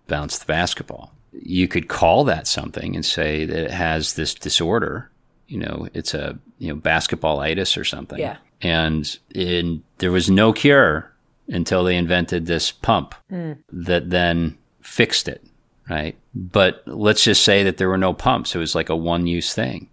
[0.07, 1.13] bounce the basketball.
[1.33, 5.11] You could call that something and say that it has this disorder.
[5.47, 8.19] You know, it's a you know basketballitis or something.
[8.19, 11.13] Yeah and in, there was no cure
[11.49, 13.59] until they invented this pump mm.
[13.73, 15.45] that then fixed it,
[15.89, 16.17] right?
[16.35, 18.55] But let's just say that there were no pumps.
[18.55, 19.89] It was like a one use thing.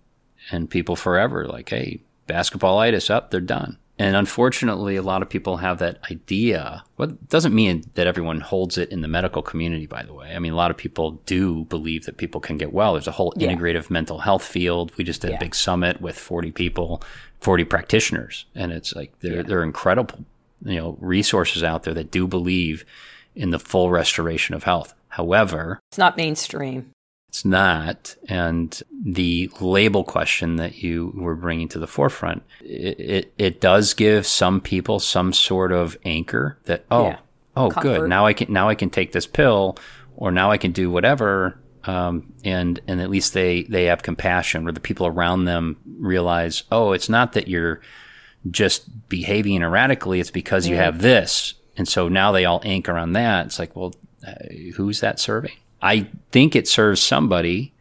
[0.51, 3.77] And people forever like, hey, basketballitis up, they're done.
[3.99, 6.83] And unfortunately, a lot of people have that idea.
[6.97, 10.35] Well, it doesn't mean that everyone holds it in the medical community, by the way.
[10.35, 12.93] I mean, a lot of people do believe that people can get well.
[12.93, 13.49] There's a whole yeah.
[13.49, 14.95] integrative mental health field.
[14.97, 15.37] We just did yeah.
[15.37, 17.01] a big summit with 40 people,
[17.41, 18.45] 40 practitioners.
[18.55, 19.41] And it's like, they're, yeah.
[19.43, 20.25] they're incredible,
[20.63, 22.85] you know, resources out there that do believe
[23.35, 24.93] in the full restoration of health.
[25.09, 26.91] However, it's not mainstream.
[27.29, 28.15] It's not.
[28.27, 33.93] And the label question that you were bringing to the forefront, it, it, it does
[33.93, 37.19] give some people some sort of anchor that, oh, yeah.
[37.55, 37.99] oh, Comfort.
[37.99, 38.09] good.
[38.09, 39.77] Now I can, now I can take this pill
[40.15, 41.59] or now I can do whatever.
[41.87, 46.63] Um, and, and at least they, they have compassion or the people around them realize,
[46.71, 47.81] oh, it's not that you're
[48.51, 50.19] just behaving erratically.
[50.19, 51.53] It's because you have this.
[51.77, 53.45] And so now they all anchor on that.
[53.47, 53.93] It's like, well,
[54.27, 54.33] uh,
[54.75, 55.55] who's that serving?
[55.81, 57.73] I think it serves somebody,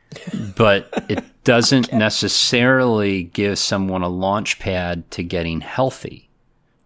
[0.56, 1.96] but it doesn't okay.
[1.96, 6.28] necessarily give someone a launch pad to getting healthy.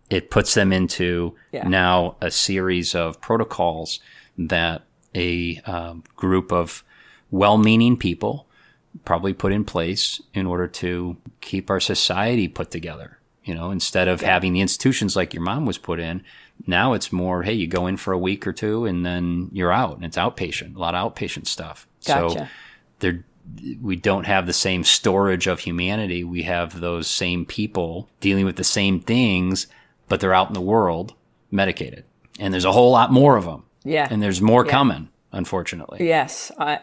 [0.08, 1.68] It puts them into yeah.
[1.68, 4.00] now a series of protocols
[4.38, 4.82] that
[5.14, 6.84] a um, group of
[7.30, 8.46] well meaning people
[9.04, 13.18] probably put in place in order to keep our society put together.
[13.44, 16.22] You know, instead of having the institutions like your mom was put in,
[16.66, 19.72] now it's more, hey, you go in for a week or two and then you're
[19.72, 21.86] out, and it's outpatient, a lot of outpatient stuff.
[22.04, 22.38] Gotcha.
[22.38, 22.46] So
[22.98, 23.24] there,
[23.80, 26.22] we don't have the same storage of humanity.
[26.22, 29.66] We have those same people dealing with the same things,
[30.08, 31.14] but they're out in the world
[31.50, 32.04] medicated,
[32.38, 33.64] and there's a whole lot more of them.
[33.82, 34.70] Yeah, and there's more yeah.
[34.70, 36.06] coming, unfortunately.
[36.06, 36.78] Yes, I,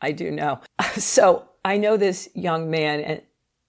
[0.00, 0.60] I do know.
[0.96, 3.22] So I know this young man, and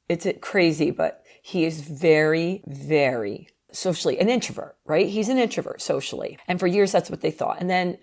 [0.07, 5.07] it's crazy, but he is very, very socially an introvert, right?
[5.07, 6.37] He's an introvert socially.
[6.47, 7.59] And for years, that's what they thought.
[7.59, 7.97] And then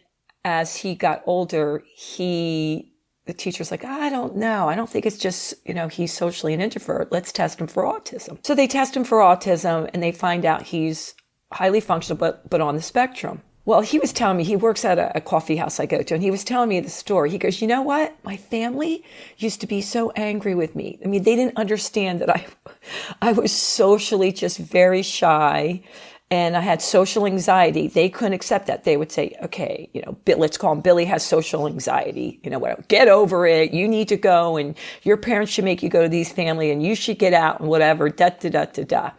[0.44, 2.92] as he got older, he,
[3.24, 4.68] the teacher's like, I don't know.
[4.68, 7.10] I don't think it's just, you know, he's socially an introvert.
[7.10, 8.44] Let's test him for autism.
[8.44, 11.14] So they test him for autism and they find out he's
[11.52, 13.42] highly functional, but, but on the spectrum.
[13.66, 16.14] Well, he was telling me he works at a, a, coffee house I go to,
[16.14, 17.30] and he was telling me the story.
[17.30, 18.14] He goes, "You know what?
[18.22, 19.02] My family
[19.38, 20.98] used to be so angry with me.
[21.02, 22.46] I mean, they didn't understand that I,
[23.22, 25.82] I was socially just very shy,
[26.30, 27.88] and I had social anxiety.
[27.88, 28.84] They couldn't accept that.
[28.84, 32.40] They would say, "Okay, you know, let's call him Billy has social anxiety.
[32.42, 32.86] You know, what?
[32.88, 33.72] Get over it.
[33.72, 36.82] You need to go, and your parents should make you go to these family, and
[36.82, 39.10] you should get out, and whatever." Da da da da da.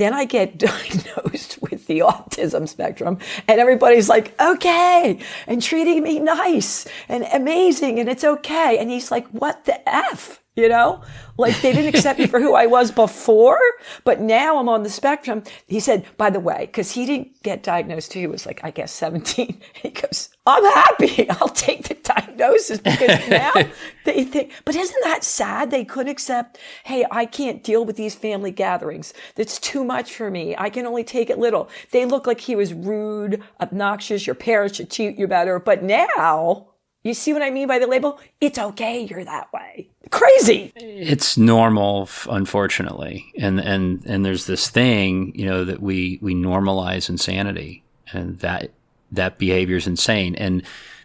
[0.00, 6.18] Then I get diagnosed with the autism spectrum and everybody's like, okay, and treating me
[6.18, 8.78] nice and amazing and it's okay.
[8.78, 10.39] And he's like, what the F?
[10.56, 11.02] You know,
[11.38, 13.60] like they didn't accept me for who I was before,
[14.04, 15.44] but now I'm on the spectrum.
[15.68, 18.72] He said, by the way, because he didn't get diagnosed till he was like, I
[18.72, 19.60] guess 17.
[19.80, 21.30] He goes, I'm happy.
[21.30, 23.52] I'll take the diagnosis because now
[24.04, 25.70] they think, but isn't that sad?
[25.70, 29.14] They couldn't accept, hey, I can't deal with these family gatherings.
[29.36, 30.56] That's too much for me.
[30.58, 31.70] I can only take it little.
[31.92, 34.26] They look like he was rude, obnoxious.
[34.26, 35.60] Your parents should treat you better.
[35.60, 36.69] But now,
[37.02, 38.20] you see what I mean by the label?
[38.40, 39.00] It's okay.
[39.04, 39.88] You're that way.
[40.10, 40.72] Crazy.
[40.76, 43.32] It's normal, unfortunately.
[43.38, 48.70] And, and, and there's this thing, you know, that we, we normalize insanity and that,
[49.12, 50.34] that behavior is insane.
[50.34, 50.62] And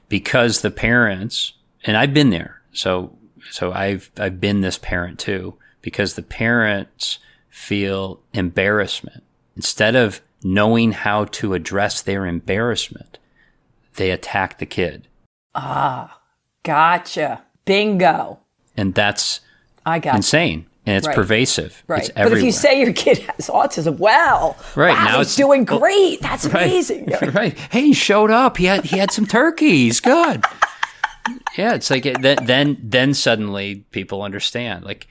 [0.10, 1.54] because the parents,
[1.86, 2.62] and I've been there.
[2.74, 3.16] So,
[3.52, 7.20] so I've, I've been this parent too, because the parents
[7.50, 9.24] feel embarrassment,
[9.56, 13.18] instead of knowing how to address their embarrassment,
[13.96, 15.08] they attack the kid.
[15.56, 16.20] Ah,
[16.64, 17.42] gotcha.
[17.66, 18.40] Bingo.
[18.78, 19.40] And that's
[19.86, 20.66] I got insane.
[20.86, 21.16] And it's Right.
[21.16, 21.84] pervasive.
[21.88, 22.02] Right.
[22.02, 25.36] It's But if you say your kid has autism, well, Right, wow, now he's it's-
[25.36, 26.22] doing great.
[26.22, 26.64] That's Right.
[26.66, 27.12] amazing.
[27.34, 27.58] right.
[27.72, 28.58] Hey, he showed up.
[28.58, 30.00] He had he had some turkeys.
[30.00, 30.44] Good.
[31.58, 34.84] yeah, it's like it, then then then suddenly people understand.
[34.86, 35.08] Like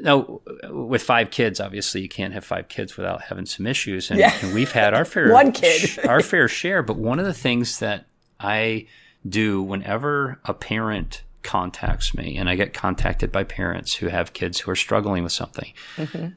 [0.00, 4.18] now with five kids, obviously you can't have five kids without having some issues, and,
[4.18, 4.32] Yeah.
[4.42, 5.90] and we've had our fair One kid.
[6.06, 6.82] our fair share.
[6.82, 8.06] But one of the things that
[8.40, 8.86] I
[9.28, 14.60] do whenever a parent contacts me, and I get contacted by parents who have kids
[14.60, 16.28] who are struggling with something, mm-hmm.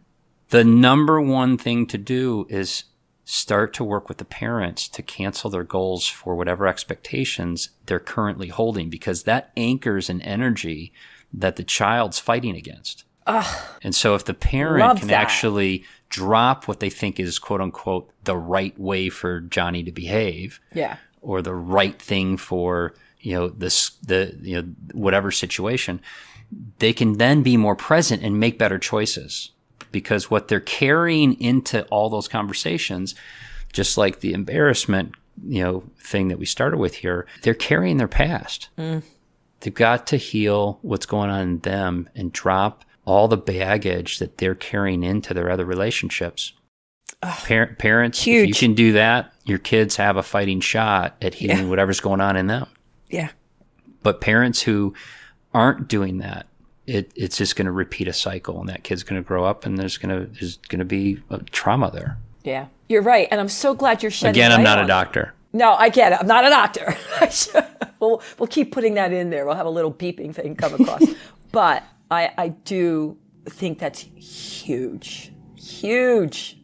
[0.50, 2.86] the number one thing to do is
[3.26, 8.50] start to work with the parents to cancel their goals for whatever expectations they're currently
[8.50, 10.94] holding because that anchors an energy
[11.34, 13.04] that the child's fighting against.
[13.82, 15.20] and so if the parent can that.
[15.20, 20.60] actually drop what they think is quote unquote the right way for Johnny to behave
[20.74, 20.98] Yeah.
[21.26, 26.00] Or the right thing for you know this the you know whatever situation
[26.80, 29.52] they can then be more present and make better choices.
[29.92, 33.16] Because what they're carrying into all those conversations
[33.74, 35.14] just like the embarrassment
[35.46, 38.70] you know thing that we started with here they're carrying their past.
[38.78, 39.04] Mm.
[39.62, 44.38] They've got to heal what's going on in them and drop all the baggage that
[44.38, 46.54] they're carrying into their other relationships
[47.22, 51.58] Par- parents if you can do that your kids have a fighting shot at healing
[51.60, 51.66] Yeah.
[51.66, 52.68] whatever's going on in them
[53.10, 53.30] Yeah.
[54.04, 54.94] but parents who
[55.54, 56.48] aren't doing that,
[56.86, 59.66] it, it's just going to repeat a cycle, and that kid's going to grow up,
[59.66, 62.18] and there's going to there's going to be a trauma there.
[62.44, 62.68] Yeah.
[62.90, 63.28] You're right.
[63.32, 64.88] And I'm so glad you're shedding Again, I'm not a it.
[64.88, 65.34] doctor.
[65.54, 66.20] No, I get it.
[66.20, 66.96] I'm not a doctor.
[68.02, 69.46] we'll, we'll keep putting that in there.
[69.46, 71.04] We'll have a little beeping thing come across.
[71.54, 71.82] but
[72.12, 76.58] I, I do think that's huge, huge.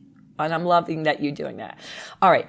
[0.43, 1.77] And I'm loving that you're doing that.
[2.21, 2.47] All right.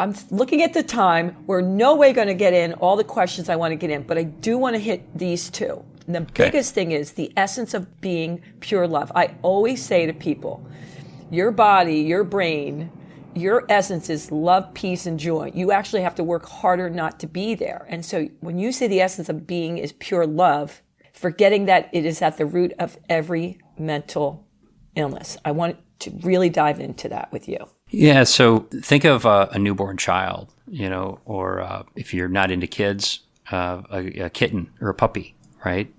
[0.00, 1.36] I'm looking at the time.
[1.46, 4.02] We're no way going to get in all the questions I want to get in,
[4.02, 5.84] but I do want to hit these two.
[6.06, 9.12] And the biggest thing is the essence of being pure love.
[9.14, 10.66] I always say to people,
[11.30, 12.90] your body, your brain,
[13.34, 15.50] your essence is love, peace, and joy.
[15.54, 17.86] You actually have to work harder not to be there.
[17.88, 22.04] And so when you say the essence of being is pure love, forgetting that it
[22.04, 24.46] is at the root of every mental
[24.94, 25.36] illness.
[25.44, 27.58] I want to really dive into that with you.
[27.88, 28.24] Yeah.
[28.24, 32.66] So think of uh, a newborn child, you know, or uh, if you're not into
[32.66, 33.20] kids,
[33.50, 35.34] uh, a, a kitten or a puppy,
[35.64, 35.92] right?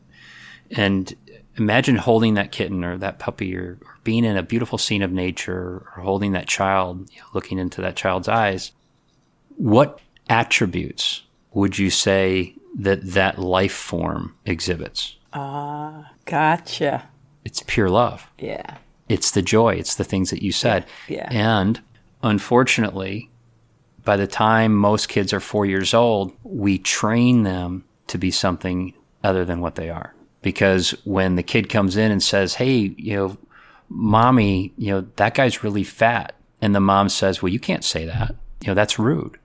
[0.72, 1.16] And
[1.58, 5.12] imagine holding that kitten or that puppy or, or being in a beautiful scene of
[5.12, 8.72] nature or holding that child, you know, looking into that child's eyes.
[9.58, 11.22] What attributes
[11.54, 15.16] would you say that that life form exhibits?
[15.32, 17.10] Ah, gotcha.
[17.46, 18.28] It's pure love.
[18.39, 18.78] Yeah.
[19.08, 19.76] It's the joy.
[19.76, 20.86] It's the things that you said.
[21.08, 21.28] Yeah.
[21.32, 21.82] And
[22.24, 23.30] unfortunately,
[24.03, 28.93] by the time most kids are four years old, we train them to be something
[29.24, 30.14] other than what they are.
[30.41, 33.38] Because when the kid comes in and says, Hey, you know,
[33.89, 36.36] mommy, you know, that guy's really fat.
[36.62, 38.36] And the mom says, Well, you can't say that.
[38.62, 39.39] You know, that's rude.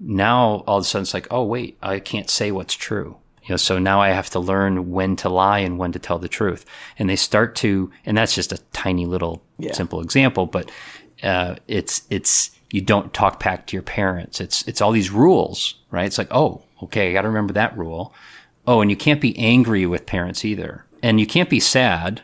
[0.00, 3.18] Now all of a sudden it's like, Oh, wait, I can't say what's true.
[3.48, 6.18] You know, so now I have to learn when to lie and when to tell
[6.18, 6.66] the truth.
[6.98, 9.42] And they start to, and that's just a tiny little
[9.72, 10.70] simple example, but
[11.22, 14.40] uh, it's it's you don't talk back to your parents.
[14.40, 16.04] It's it's all these rules, right?
[16.04, 18.14] It's like, oh, okay, I got to remember that rule.
[18.66, 22.20] Oh, and you can't be angry with parents either, and you can't be sad,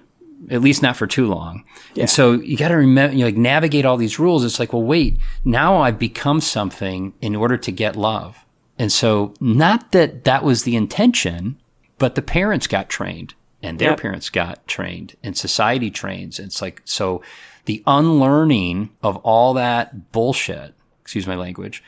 [0.50, 1.64] at least not for too long.
[1.96, 4.44] And so you got to remember, you like navigate all these rules.
[4.44, 8.44] It's like, well, wait, now I've become something in order to get love.
[8.78, 11.58] And so, not that that was the intention,
[11.98, 14.00] but the parents got trained and their Yep.
[14.00, 16.38] parents got trained and society trains.
[16.38, 17.22] It's like, so
[17.66, 21.82] the unlearning of all that bullshit, excuse my language,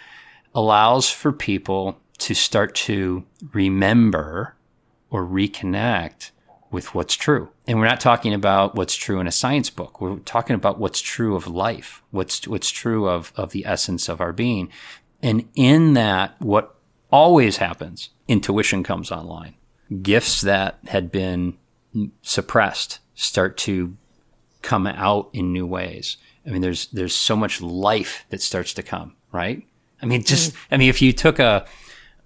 [0.54, 4.54] allows for people to start to remember
[5.10, 6.30] or reconnect
[6.70, 7.50] with what's true.
[7.66, 10.00] And we're not talking about what's true in a science book.
[10.00, 14.20] We're talking about what's true of life, what's what's true of of the essence of
[14.20, 14.70] our being.
[15.22, 16.75] And in that what
[17.16, 19.54] always happens, intuition comes online.
[20.02, 21.56] Gifts that had been
[22.20, 23.96] suppressed start to
[24.60, 26.18] come out in new ways.
[26.46, 29.66] I mean, there's there's so much life that starts to come, right?
[30.02, 31.66] I mean, just I mean, if you took a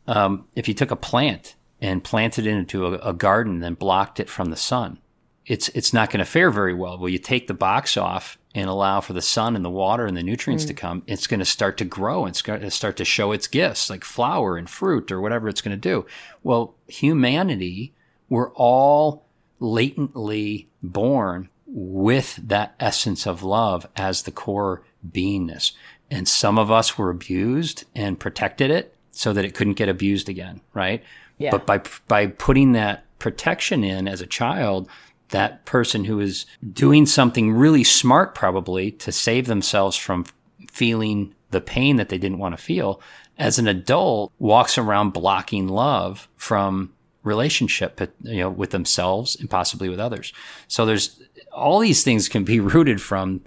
[0.09, 3.75] um, if you took a plant and planted it into a, a garden, and then
[3.75, 4.99] blocked it from the sun,
[5.47, 6.99] it's it's not going to fare very well.
[6.99, 10.17] Well, you take the box off and allow for the sun and the water and
[10.17, 10.79] the nutrients to mm.
[10.79, 11.03] come.
[11.07, 12.27] It's going to start to grow.
[12.27, 15.61] It's going to start to show its gifts, like flower and fruit or whatever it's
[15.61, 16.07] going to do.
[16.43, 17.95] Well, humanity,
[18.29, 19.25] we're all
[19.61, 25.73] latently born with that essence of love as the core beingness.
[26.11, 30.29] And some of us were abused and protected it so that it couldn't get abused
[30.29, 31.05] again, right?
[31.39, 31.53] Yeah.
[31.53, 34.89] But by by putting that protection in as a child,
[35.31, 40.25] that person who is doing something really smart probably to save themselves from
[40.71, 43.01] feeling the pain that they didn't want to feel
[43.39, 49.89] as an adult walks around blocking love from relationship you know with themselves and possibly
[49.89, 50.33] with others
[50.69, 51.21] so there's
[51.53, 53.41] all these things can be rooted from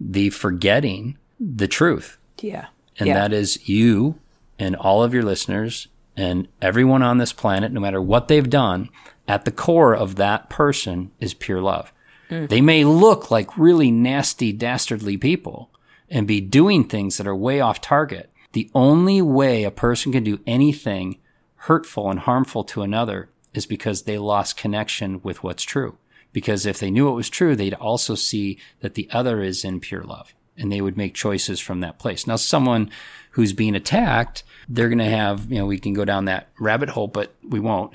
[0.00, 2.66] the forgetting the truth Yeah.
[2.98, 3.14] and yeah.
[3.14, 4.18] that is you
[4.58, 8.88] and all of your listeners and everyone on this planet, no matter what they've done,
[9.28, 11.92] at the core of that person is pure love.
[12.30, 12.48] Mm.
[12.48, 15.70] They may look like really nasty, dastardly people
[16.10, 18.30] and be doing things that are way off target.
[18.52, 21.18] The only way a person can do anything
[21.62, 25.98] hurtful and harmful to another is because they lost connection with what's true.
[26.32, 29.80] Because if they knew it was true, they'd also see that the other is in
[29.80, 32.26] pure love and they would make choices from that place.
[32.26, 32.90] Now, someone
[33.32, 36.90] who's being attacked, they're going to have, you know, we can go down that rabbit
[36.90, 37.92] hole, but we won't.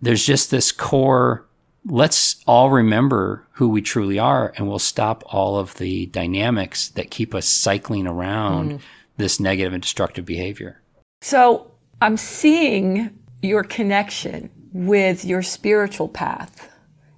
[0.00, 1.46] There's just this core,
[1.86, 7.10] let's all remember who we truly are and we'll stop all of the dynamics that
[7.10, 8.80] keep us cycling around mm.
[9.16, 10.82] this negative and destructive behavior.
[11.22, 11.70] So
[12.02, 16.70] I'm seeing your connection with your spiritual path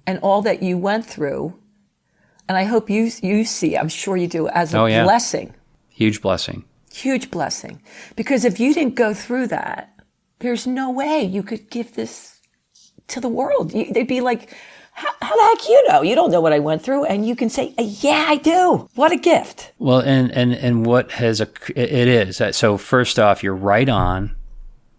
[0.07, 1.59] and all that you went through.
[2.47, 5.03] And I hope you, you see, I'm sure you do, as a Oh, yeah.
[5.03, 5.53] blessing,
[5.89, 6.63] Huge blessing.
[6.91, 7.81] huge blessing.
[8.15, 9.93] Because if you didn't go through that,
[10.39, 12.38] there's no way you could give this
[13.09, 13.73] to the world.
[13.73, 14.55] You, they'd be like,
[14.93, 16.01] how, how the heck you know?
[16.01, 17.05] You don't know what I went through.
[17.05, 18.89] And you can say, uh, yeah, I do.
[18.95, 19.71] What a gift.
[19.79, 22.77] Well, and and and what has a it is uh, so.
[22.77, 24.35] First off, you're right on,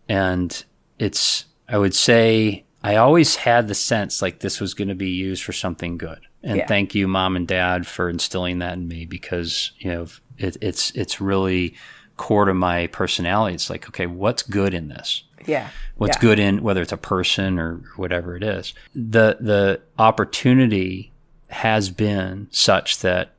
[0.08, 0.64] and
[0.98, 5.11] it's I would say I always had the sense like this was going to be
[5.11, 6.20] used for something good.
[6.42, 6.66] And Yeah.
[6.66, 10.06] thank you, mom and dad, for instilling that in me because you know
[10.38, 11.74] it, it's it's really
[12.16, 13.54] core to my personality.
[13.54, 15.24] It's like okay, what's good in this?
[15.47, 15.68] Yeah.
[15.97, 16.20] what's Yeah.
[16.20, 18.74] good in whether it's a person or whatever it is.
[18.95, 21.12] The the opportunity
[21.49, 23.32] has been such that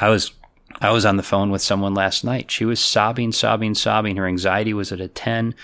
[0.00, 0.32] I was
[0.80, 2.50] I was on the phone with someone last night.
[2.50, 4.16] She was sobbing, sobbing, sobbing.
[4.16, 5.54] Her anxiety was at a ten.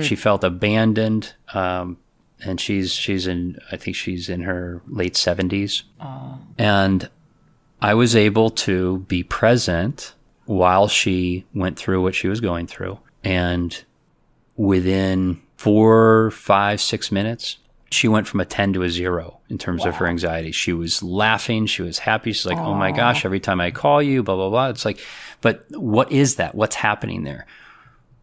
[0.00, 1.98] She felt abandoned, um,
[2.44, 5.82] and she's she's in I think she's in her late seventies.
[6.58, 7.08] And
[7.80, 10.14] I was able to be present
[10.46, 13.84] while she went through what she was going through, and
[14.56, 17.58] within four, five, six minutes,
[17.90, 20.50] she went from a 10 to a zero in terms of her anxiety.
[20.50, 21.66] She was laughing.
[21.66, 22.32] She was happy.
[22.32, 24.68] She's like, oh my gosh, every time I call you, blah, blah, blah.
[24.68, 24.98] It's like,
[25.40, 26.54] but what is that?
[26.54, 27.46] What's happening there?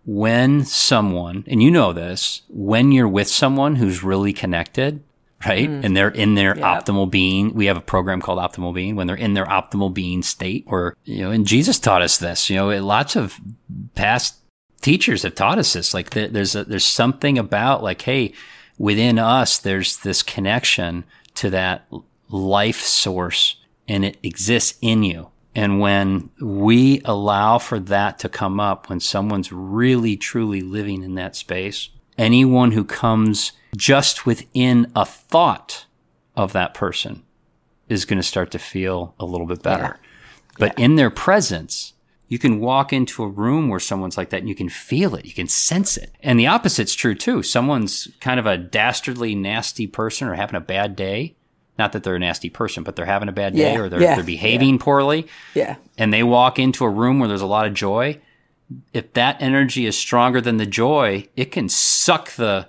[0.05, 5.03] When someone, and you know this, when you're with someone who's really connected,
[5.45, 5.69] right?
[5.69, 5.85] Mm-hmm.
[5.85, 7.53] And they're in their optimal being.
[7.53, 8.95] We have a program called Optimal Being.
[8.95, 12.49] When they're in their optimal being state, or, you know, and Jesus taught us this,
[12.49, 13.39] you know, lots of
[13.95, 14.38] past
[14.81, 15.93] teachers have taught us this.
[15.93, 18.33] Like there, there's a, there's something about like, hey,
[18.77, 21.03] within us, there's this connection
[21.35, 21.87] to that
[22.29, 23.57] life source,
[23.87, 25.29] and it exists in you.
[25.55, 31.15] And when we allow for that to come up, when someone's really truly living in
[31.15, 35.85] that space, anyone who comes just within a thought
[36.35, 37.23] of that person
[37.87, 39.99] is going to start to feel a little bit better.
[40.59, 41.93] But in their presence,
[42.29, 45.25] you can walk into a room where someone's like that and you can feel it.
[45.25, 46.11] You can sense it.
[46.21, 47.43] And the opposite's true too.
[47.43, 51.35] Someone's kind of a dastardly, nasty person or having a bad day.
[51.77, 54.01] Not that they're a nasty person, but they're having a bad day Yeah, or they're,
[54.01, 55.77] yeah, they're behaving poorly Yeah.
[55.97, 58.19] and they walk into a room where there's a lot of joy.
[58.93, 62.67] If that energy is stronger than the joy, it can suck the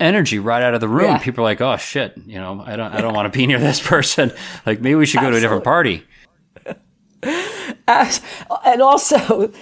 [0.00, 1.06] energy right out of the room.
[1.10, 1.18] Yeah.
[1.18, 3.58] People are like, "Oh shit, you know, I don't, I don't want to be near
[3.60, 4.32] this person.
[4.66, 6.04] Like, maybe we should go to a different party."
[7.86, 8.20] As-
[8.64, 9.52] and also,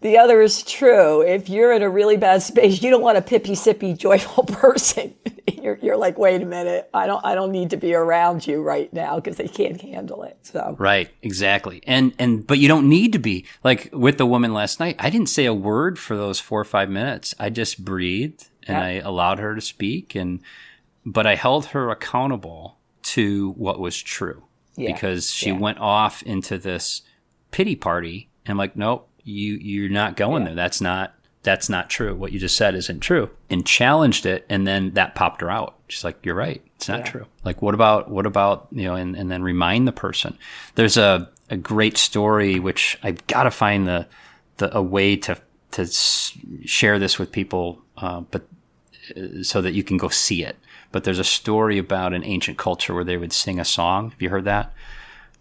[0.00, 1.22] the other is true.
[1.22, 5.14] If you're in a really bad space, you don't want a pippy sippy joyful person.
[5.62, 8.60] You're, you're like, wait a minute, I don't, I don't need to be around you
[8.62, 10.36] right now because they can't handle it.
[10.42, 11.82] So Right, exactly.
[11.86, 14.96] And and but you don't need to be like with the woman last night.
[14.98, 17.34] I didn't say a word for those 4 or 5 minutes.
[17.38, 18.84] I just breathed and Yeah.
[18.84, 20.40] I allowed her to speak and
[21.06, 24.44] but I held her accountable to what was true.
[24.76, 25.58] Yeah, Because she yeah.
[25.58, 27.02] went off into this
[27.50, 30.54] pity party and like, "Nope, you you're not going there.
[30.54, 32.14] That's not that's not true.
[32.14, 35.76] What you just said isn't true." And challenged it and then that popped her out.
[35.88, 36.62] She's like, "You're right.
[36.76, 39.92] It's not true." Like what about what about, you know, and and then remind the
[39.92, 40.36] person.
[40.74, 44.06] There's a a great story which I've got to find the
[44.56, 45.36] the a way to
[45.72, 48.46] to s- share this with people uh, but
[49.42, 50.56] so that you can go see it.
[50.94, 54.12] But there's a story about an ancient culture where they would sing a song.
[54.12, 54.72] Have you heard that?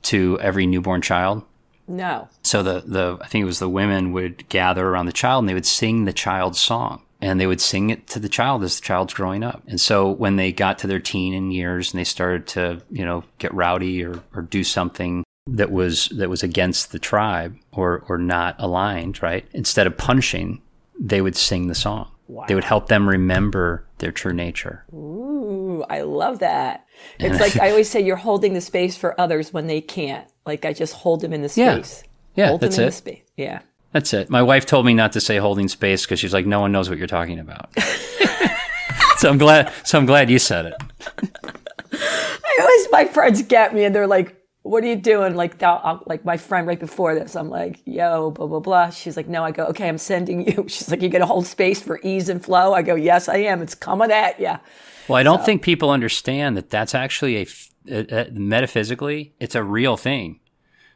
[0.03, 1.43] to every newborn child?
[1.87, 2.29] No.
[2.43, 5.49] So the, the I think it was the women would gather around the child and
[5.49, 7.01] they would sing the child's song.
[7.21, 9.63] And they would sing it to the child as the child's growing up.
[9.65, 13.05] And so when they got to their teen and years and they started to, you
[13.05, 18.03] know, get rowdy or, or do something that was that was against the tribe or
[18.09, 19.47] or not aligned, right?
[19.53, 20.61] Instead of punishing,
[20.99, 22.12] they would sing the song.
[22.27, 22.45] Wow.
[22.47, 24.85] They would help them remember their true nature.
[24.93, 26.85] Ooh, I love that.
[27.19, 30.27] It's like I always say you're holding the space for others when they can't.
[30.45, 32.03] Like I just hold them in the space.
[32.35, 32.91] Yeah, yeah hold that's them in it.
[32.91, 33.21] the space.
[33.37, 33.59] Yeah.
[33.91, 34.29] That's it.
[34.29, 36.89] My wife told me not to say holding space because she's like, no one knows
[36.89, 37.69] what you're talking about.
[39.17, 39.71] so I'm glad.
[39.83, 40.73] So I'm glad you said it.
[41.93, 45.81] I always my friends get me and they're like, "What are you doing?" Like, that,
[45.83, 49.27] uh, like my friend right before this, I'm like, "Yo, blah blah blah." She's like,
[49.27, 52.29] "No." I go, "Okay, I'm sending you." She's like, "You gonna hold space for ease
[52.29, 53.61] and flow?" I go, "Yes, I am.
[53.61, 54.55] It's coming at you."
[55.07, 55.45] Well, I don't so.
[55.45, 57.47] think people understand that that's actually a,
[57.89, 60.39] a, a metaphysically, it's a real thing.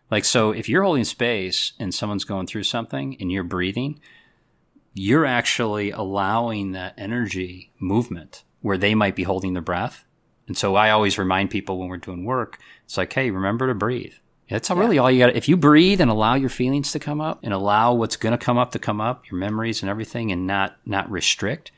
[0.09, 3.99] Like, so if you're holding space and someone's going through something and you're breathing,
[4.93, 10.05] you're actually allowing that energy movement where they might be holding their breath.
[10.48, 13.76] And so I always remind people when we're doing work, it's like, hey, remember to
[13.76, 14.14] breathe.
[14.50, 14.80] That's yeah.
[14.80, 15.36] really all you got.
[15.36, 18.38] If you breathe and allow your feelings to come up and allow what's going to
[18.38, 21.72] come up to come up, your memories and everything, and not not restrict,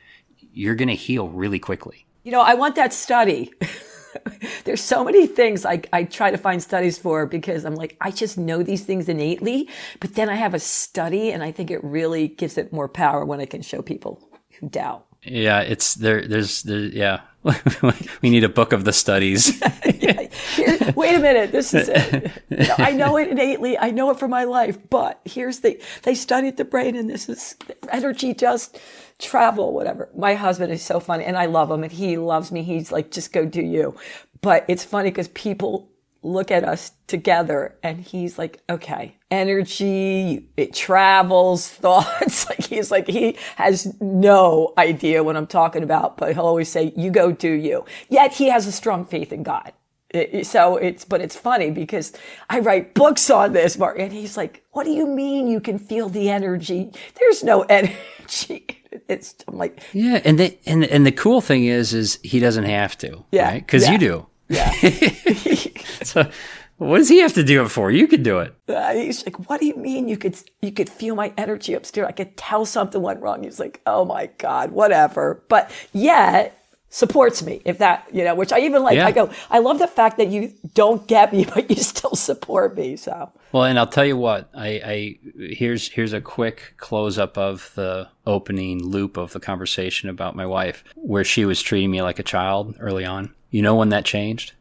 [0.53, 2.05] you're going to heal really quickly.
[2.23, 3.51] You know, I want that study.
[4.65, 8.11] there's so many things I, I try to find studies for because I'm like, I
[8.11, 11.83] just know these things innately, but then I have a study and I think it
[11.83, 15.05] really gives it more power when I can show people who doubt.
[15.23, 16.27] Yeah, it's there.
[16.27, 16.79] There's there.
[16.79, 17.21] Yeah,
[18.21, 19.61] we need a book of the studies.
[19.83, 21.51] here, wait a minute.
[21.51, 22.31] This is it.
[22.79, 23.77] I know it innately.
[23.77, 24.77] I know it from my life.
[24.89, 27.55] But here's the they studied the brain, and this is
[27.91, 28.79] energy just
[29.19, 30.09] travel, whatever.
[30.15, 32.63] My husband is so funny and I love him and he loves me.
[32.63, 33.95] He's like, just go do you.
[34.41, 35.89] But it's funny because people
[36.21, 42.47] look at us together and he's like, okay, energy, it travels, thoughts.
[42.49, 46.93] like he's like, he has no idea what I'm talking about, but he'll always say,
[46.95, 47.85] you go do you.
[48.09, 49.73] Yet he has a strong faith in God.
[50.11, 52.13] It, so it's, but it's funny because
[52.49, 55.77] I write books on this, Mark, and he's like, what do you mean you can
[55.77, 56.91] feel the energy?
[57.19, 58.65] There's no energy.
[59.07, 60.19] It's, I'm like, yeah.
[60.25, 63.51] And the, and, and the cool thing is, is he doesn't have to, yeah.
[63.51, 63.67] Right?
[63.67, 63.91] Cause yeah.
[63.91, 64.28] you do.
[64.49, 64.71] Yeah.
[66.03, 66.29] so
[66.77, 67.91] what does he have to do it for?
[67.91, 68.55] You could do it.
[68.67, 72.07] Uh, he's like, what do you mean you could, you could feel my energy upstairs?
[72.07, 73.43] I could tell something went wrong.
[73.43, 75.43] He's like, oh my God, whatever.
[75.49, 76.55] But yet
[76.91, 79.05] supports me if that you know which i even like yeah.
[79.05, 82.75] i go i love the fact that you don't get me but you still support
[82.75, 85.19] me so well and i'll tell you what i i
[85.53, 90.47] here's here's a quick close up of the opening loop of the conversation about my
[90.47, 94.05] wife where she was treating me like a child early on you know when that
[94.05, 94.53] changed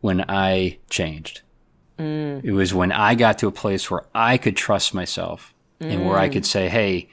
[0.00, 1.42] when i changed
[1.98, 2.42] mm.
[2.44, 5.90] it was when i got to a place where i could trust myself mm.
[5.90, 6.32] and where i mm.
[6.32, 7.08] could say hey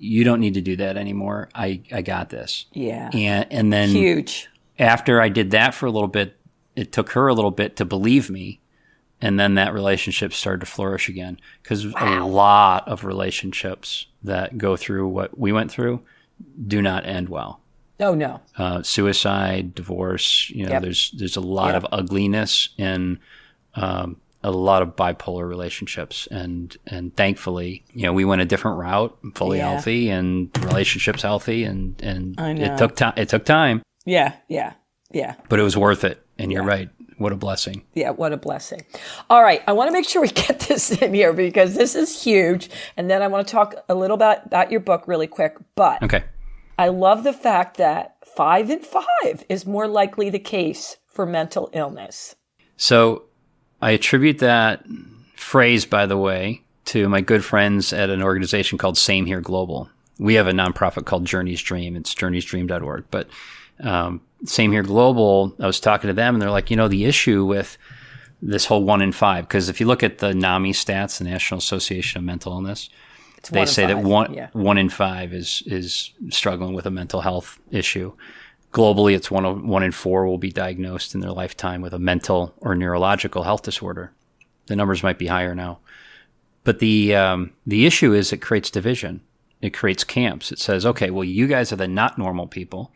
[0.00, 1.50] you don't need to do that anymore.
[1.54, 2.64] I, I got this.
[2.72, 3.10] Yeah.
[3.12, 4.48] And, and then huge.
[4.78, 6.36] After I did that for a little bit,
[6.74, 8.60] it took her a little bit to believe me.
[9.20, 11.38] And then that relationship started to flourish again.
[11.62, 12.24] Cause wow.
[12.24, 16.00] a lot of relationships that go through what we went through
[16.66, 17.60] do not end well.
[18.00, 18.40] Oh no.
[18.56, 20.82] Uh, suicide, divorce, you know, yep.
[20.82, 21.84] there's, there's a lot yep.
[21.84, 23.18] of ugliness in,
[23.74, 26.26] um, a lot of bipolar relationships.
[26.30, 29.72] And and thankfully you know we went a different route fully yeah.
[29.72, 33.82] healthy and relationships healthy and and it took time it took time.
[34.04, 34.74] Yeah yeah
[35.12, 35.34] yeah.
[35.48, 36.24] But it was worth it.
[36.38, 36.88] And you're right.
[37.18, 37.82] What a blessing.
[37.94, 38.84] Yeah what a blessing.
[39.28, 39.62] All right.
[39.66, 42.70] I want to make sure we get this in here because this is huge.
[42.96, 46.02] And then i want to talk a little about about your book really quick but
[46.02, 46.24] okay
[46.80, 51.70] i love the fact that five in five is more likely the case for mental
[51.72, 52.34] illness
[52.76, 53.24] so
[53.82, 54.84] I attribute that
[55.34, 59.88] phrase, by the way, to my good friends at an organization called Same Here Global.
[60.18, 61.96] We have a nonprofit called Journeys Dream.
[61.96, 63.04] It's journeysdream.org.
[63.10, 63.28] But
[63.80, 67.06] um, Same Here Global, I was talking to them and they're like, you know, the
[67.06, 67.78] issue with
[68.42, 71.58] this whole one in five, because if you look at the NAMI stats, the National
[71.58, 72.88] Association of Mental Illness,
[73.48, 74.48] they say that one yeah.
[74.52, 78.12] one in five is is struggling with a mental health issue.
[78.72, 81.98] Globally, it's one, of, one in four will be diagnosed in their lifetime with a
[81.98, 84.12] mental or neurological health disorder.
[84.66, 85.80] The numbers might be higher now.
[86.62, 89.22] But the, um, the issue is it creates division.
[89.60, 90.52] It creates camps.
[90.52, 92.92] It says, okay, well, you guys are the not normal people,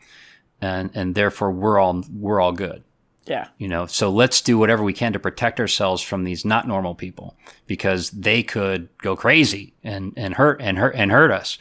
[0.61, 2.84] and, and therefore we're all, we're all good.
[3.25, 3.47] Yeah.
[3.57, 6.93] You know, so let's do whatever we can to protect ourselves from these not normal
[6.93, 11.57] people because they could go crazy and, and hurt and hurt and hurt us.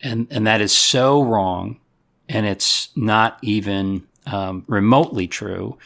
[0.00, 1.78] And, and that is so wrong
[2.28, 5.78] and it's not even um, remotely true.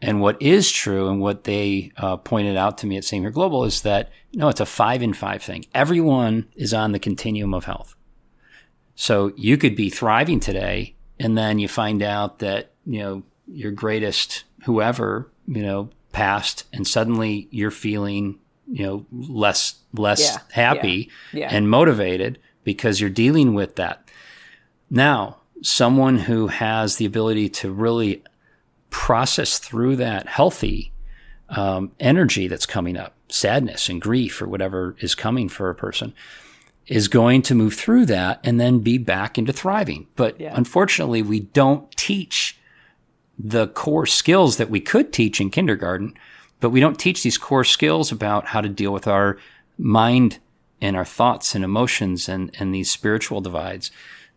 [0.00, 3.64] And what is true and what they uh, pointed out to me at Here Global
[3.64, 5.66] is that no, it's a five in five thing.
[5.74, 7.94] Everyone is on the continuum of health.
[8.94, 13.22] So you could be thriving today and then you find out that, you know,
[13.52, 18.38] your greatest whoever, you know, passed and suddenly you're feeling,
[18.70, 21.48] you know, less, less Yeah, happy yeah, yeah.
[21.50, 24.08] and motivated because you're dealing with that.
[24.90, 28.22] Now, someone who has the ability to really
[28.90, 30.92] process through that healthy
[31.48, 36.12] um, energy that's coming up, sadness and grief or whatever is coming for a person,
[36.86, 40.06] is going to move through that and then be back into thriving.
[40.16, 40.52] But Yeah.
[40.56, 42.58] unfortunately, we don't teach
[43.42, 46.14] the core skills that we could teach in kindergarten,
[46.60, 49.38] but we don't teach these core skills about how to deal with our
[49.78, 50.38] mind
[50.80, 53.90] and our thoughts and emotions and, and these spiritual divides.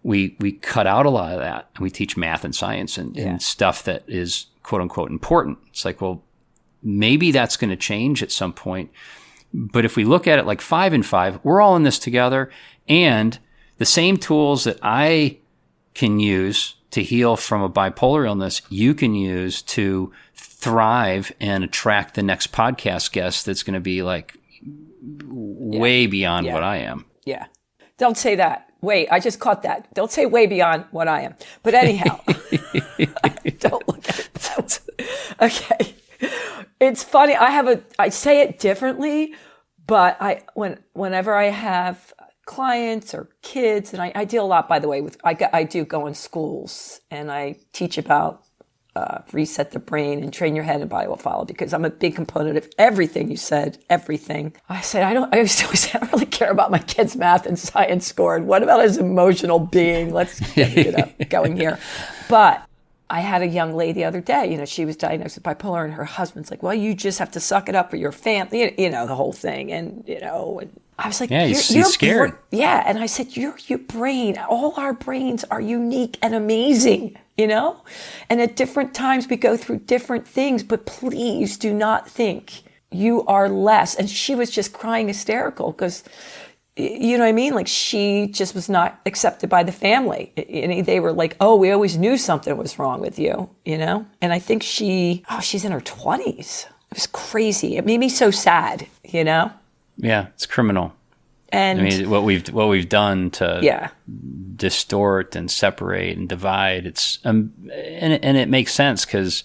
[0.03, 3.15] We, we cut out a lot of that and we teach math and science and,
[3.15, 3.29] Yeah.
[3.31, 5.57] and stuff that is quote unquote important.
[5.69, 6.23] It's like, well,
[6.81, 8.89] maybe that's going to change at some point.
[9.53, 12.49] But if we look at it like five and five, we're all in this together.
[12.87, 13.37] And
[13.77, 15.37] the same tools that I
[15.93, 22.15] can use to heal from a bipolar illness, you can use to thrive and attract
[22.15, 24.35] the next podcast guest that's going to be like
[25.27, 26.53] way beyond Yeah.
[26.53, 27.05] what I am.
[27.25, 27.45] Yeah.
[27.97, 28.69] Don't say that.
[28.81, 29.93] Wait, I just caught that.
[29.93, 31.35] Don't say way beyond what I am.
[31.63, 32.19] But anyhow,
[33.59, 34.79] don't look at it that.
[35.41, 35.95] Okay.
[36.79, 37.35] It's funny.
[37.35, 39.33] I have a, I say it differently,
[39.87, 42.13] but I, when, whenever I have
[42.45, 45.63] clients or kids, and I, I deal a lot, by the way, with, I, I
[45.63, 48.45] do go in schools and I teach about
[48.95, 51.89] uh, reset the brain and train your head and body will follow because I'm a
[51.89, 54.53] big component of everything you said, everything.
[54.69, 57.45] I said, I don't, I always say, I don't really care about my kid's math
[57.45, 58.35] and science score.
[58.35, 60.13] And what about his emotional being?
[60.13, 61.79] Let's get it up going here.
[62.29, 62.63] But
[63.17, 65.83] I had a young lady the other day, you know, she was diagnosed with bipolar
[65.85, 68.73] and her husband's like, well, you just have to suck it up for your family,
[68.81, 69.71] you- know, the whole thing.
[69.71, 72.31] And, you know, and I was like, Yeah, he's- he's scared.
[72.31, 72.83] bra- yeah.
[72.87, 77.83] And I said, your, your brain, all our brains are unique and amazing, you know?
[78.31, 83.23] And at different times we go through different things, but please do not think you
[83.27, 83.93] are less.
[83.95, 86.03] And she was just crying hysterical because,
[86.75, 87.53] you know what I mean?
[87.53, 90.33] Like she just was not accepted by the family.
[90.35, 94.05] And they were like, oh, we always knew something was wrong with you, you know?
[94.21, 96.65] And I think she, oh, she's in her 20s.
[96.65, 97.77] It was crazy.
[97.77, 99.51] It made me so sad, you know?
[99.97, 100.93] Yeah, it's criminal.
[101.49, 103.89] And I mean, what we've what we've done to yeah.
[104.55, 106.87] distort and separate and divide.
[106.87, 109.43] It's um, and and it makes sense because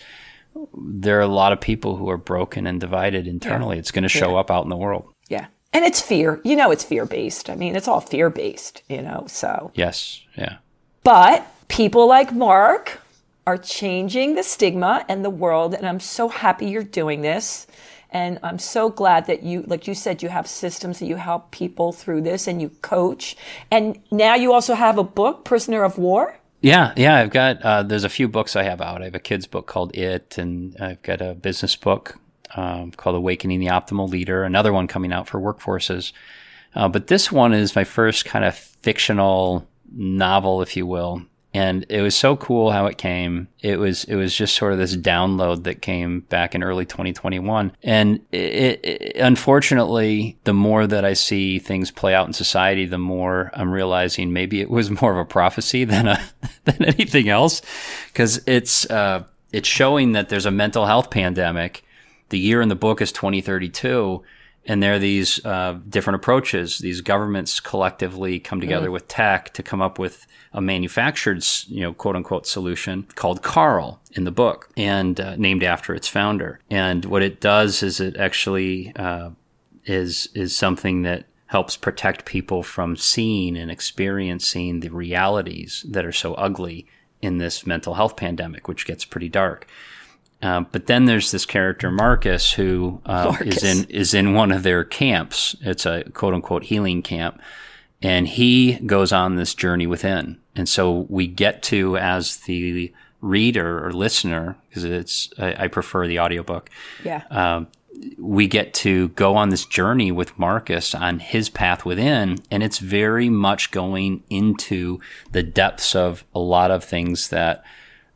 [0.75, 3.79] there are a lot of people who are broken and divided internally.
[3.79, 5.13] It's going to show up out in the world.
[5.73, 6.41] And it's fear.
[6.45, 7.51] You know, it's fear based.
[7.51, 9.71] I mean, it's all fear based, you know, so.
[9.75, 10.59] Yes, yeah,
[11.05, 13.01] But people like Mark
[13.47, 15.75] are changing the stigma and the world.
[15.75, 17.67] And I'm so happy you're doing this.
[18.11, 21.51] And I'm so glad that you, like you said, you have systems that you help
[21.51, 23.37] people through this and you coach.
[23.71, 26.39] And now you also have a book, Prisoner of War.
[26.63, 27.17] yeah, yeah.
[27.17, 29.03] I've got uh, there's a few books I have out.
[29.03, 32.19] I have a kids book called It, and I've got a business book
[32.57, 34.45] um, called Awakening the Optimal Leader.
[34.45, 36.13] Another one coming out for workforces.
[36.75, 41.23] Uh, but this one is my first kind of fictional novel, if you will.
[41.55, 43.49] And it was so cool how it came.
[43.61, 47.73] It was it was just sort of this download that came back in early 2021.
[47.83, 52.99] And it, it, unfortunately, the more that I see things play out in society, the
[52.99, 56.23] more I'm realizing maybe it was more of a prophecy than a
[56.65, 57.63] than anything else,
[58.13, 61.83] because it's uh, it's showing that there's a mental health pandemic.
[62.31, 64.23] The year in the book is 2032
[64.69, 66.79] and there are these uh, different approaches.
[66.79, 71.95] These governments collectively come together with tech to come up with a manufactured, you know,
[71.95, 76.61] quote unquote solution called Carl in the book, and uh, named after its founder.
[76.71, 79.31] And what it does is it actually uh,
[79.87, 86.13] is is something that helps protect people from seeing and experiencing the realities that are
[86.13, 86.87] so ugly
[87.23, 89.67] in this mental health pandemic, which gets pretty dark.
[90.41, 94.63] Um, but then there's this character Marcus who uh, is in is in one of
[94.63, 95.57] their camps.
[95.61, 97.41] It's a quote unquote healing camp,
[98.03, 100.39] and he goes on this journey within.
[100.55, 106.07] And so we get to as the reader or listener because it's I, I prefer
[106.07, 106.71] the audiobook
[107.05, 107.65] Yeah.
[108.17, 112.79] we get to go on this journey with Marcus on his path within, and it's
[112.79, 115.01] very much going into
[115.33, 117.65] the depths of a lot of things that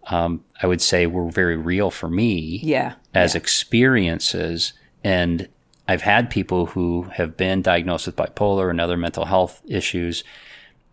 [0.08, 2.94] um, I would say were very real for me yeah.
[3.14, 4.72] as experiences.
[5.02, 5.48] And
[5.88, 10.22] I've had people who have been diagnosed with bipolar and other mental health issues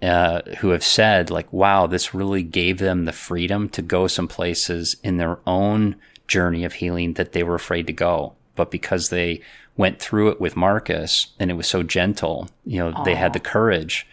[0.01, 4.28] uh, who have said, like, wow, this really gave them the freedom to go some
[4.28, 5.95] places in their own
[6.28, 8.34] journey of healing that they were afraid to go.
[8.55, 9.41] But because they
[9.78, 13.05] went through it with Marcus and it was so gentle, you know, Aww.
[13.05, 14.07] they had the courage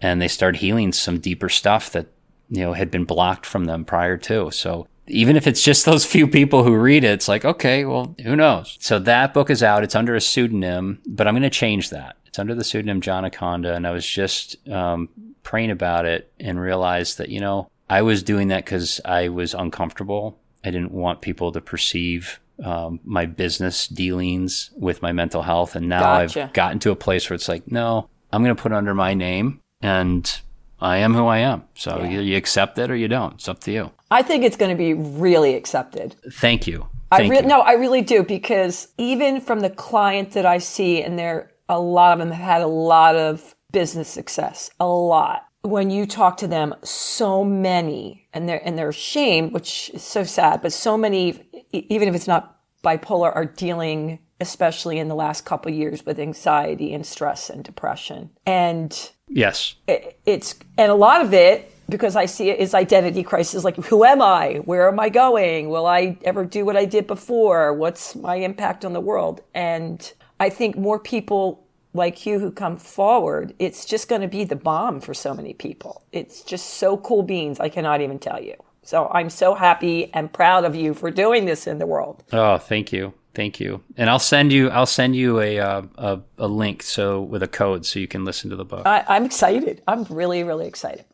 [0.00, 2.06] and they started healing some deeper stuff that,
[2.48, 4.50] you know, had been blocked from them prior to.
[4.50, 8.14] So even if it's just those few people who read it, it's like, okay, well,
[8.22, 8.76] who knows?
[8.80, 9.84] So that book is out.
[9.84, 12.16] It's under a pseudonym, but I'm going to change that.
[12.26, 13.74] It's under the pseudonym John Aconda.
[13.74, 15.08] And I was just um,
[15.42, 19.52] praying about it and realized that, you know, I was doing that because I was
[19.52, 20.38] uncomfortable.
[20.64, 25.74] I didn't want people to perceive um, my business dealings with my mental health.
[25.74, 26.44] And now gotcha.
[26.44, 29.14] I've gotten to a place where it's like, no, I'm going to put under my
[29.14, 30.40] name and
[30.80, 31.64] I am who I am.
[31.74, 32.10] So yeah.
[32.10, 33.34] you, you, accept it or you don't.
[33.34, 33.90] It's up to you.
[34.10, 36.16] I think it's going to be really accepted.
[36.32, 36.88] Thank you.
[37.10, 37.46] Thank I re- you.
[37.46, 41.80] no, I really do because even from the client that I see, and there a
[41.80, 46.38] lot of them have had a lot of business success, a lot when you talk
[46.38, 50.96] to them, so many, and they're and they're ashamed, which is so sad, but so
[50.96, 51.40] many,
[51.72, 56.94] even if it's not bipolar, are dealing, especially in the last couple years, with anxiety
[56.94, 58.30] and stress and depression.
[58.46, 63.22] And yes, it, it's and a lot of it because I see it as identity
[63.22, 63.64] crisis.
[63.64, 64.56] Like, who am I?
[64.64, 65.68] Where am I going?
[65.68, 67.74] Will I ever do what I did before?
[67.74, 69.42] What's my impact on the world?
[69.54, 74.44] And I think more people like you who come forward, it's just going to be
[74.44, 76.02] the bomb for so many people.
[76.12, 77.58] It's just so cool beans.
[77.60, 78.54] I cannot even tell you.
[78.82, 82.22] So I'm so happy and proud of you for doing this in the world.
[82.32, 83.12] Oh, thank you.
[83.34, 83.82] Thank you.
[83.96, 87.48] And I'll send you I'll send you a uh, a, a, link so with a
[87.48, 88.84] code so you can listen to the book.
[88.86, 89.82] I, I'm excited.
[89.86, 91.04] I'm really really excited.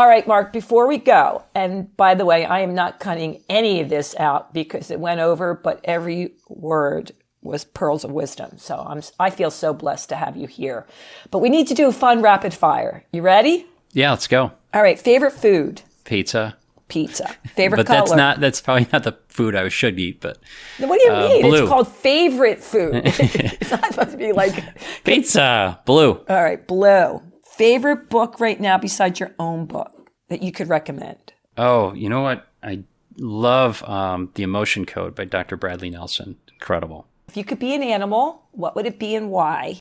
[0.00, 3.82] All right, Mark, before we go, and by the way, I am not cutting any
[3.82, 8.56] of this out because it went over, but every word was pearls of wisdom.
[8.56, 10.86] So I'm I feel so blessed to have you here.
[11.30, 13.04] But we need to do a fun rapid fire.
[13.12, 13.66] You ready?
[13.92, 14.52] Yeah, let's go.
[14.72, 15.82] All right, favorite food?
[16.04, 16.56] Pizza.
[16.88, 17.36] Pizza.
[17.54, 17.98] Favorite but color?
[17.98, 20.38] that's not that's probably not the food I should eat, but
[20.78, 21.42] What do you uh, mean?
[21.42, 21.60] Blue.
[21.60, 22.94] It's called favorite food.
[23.04, 24.64] it's not supposed to be like
[25.04, 25.78] pizza.
[25.84, 26.12] Blue.
[26.26, 27.20] All right, blue.
[27.60, 31.34] Favorite book right now besides your own book that you could recommend?
[31.58, 32.46] Oh, you know what?
[32.62, 32.84] I
[33.18, 35.58] love um, The Emotion Code by Dr.
[35.58, 36.38] Bradley Nelson.
[36.50, 37.06] Incredible.
[37.28, 39.78] If you could be an animal, what would it be and why?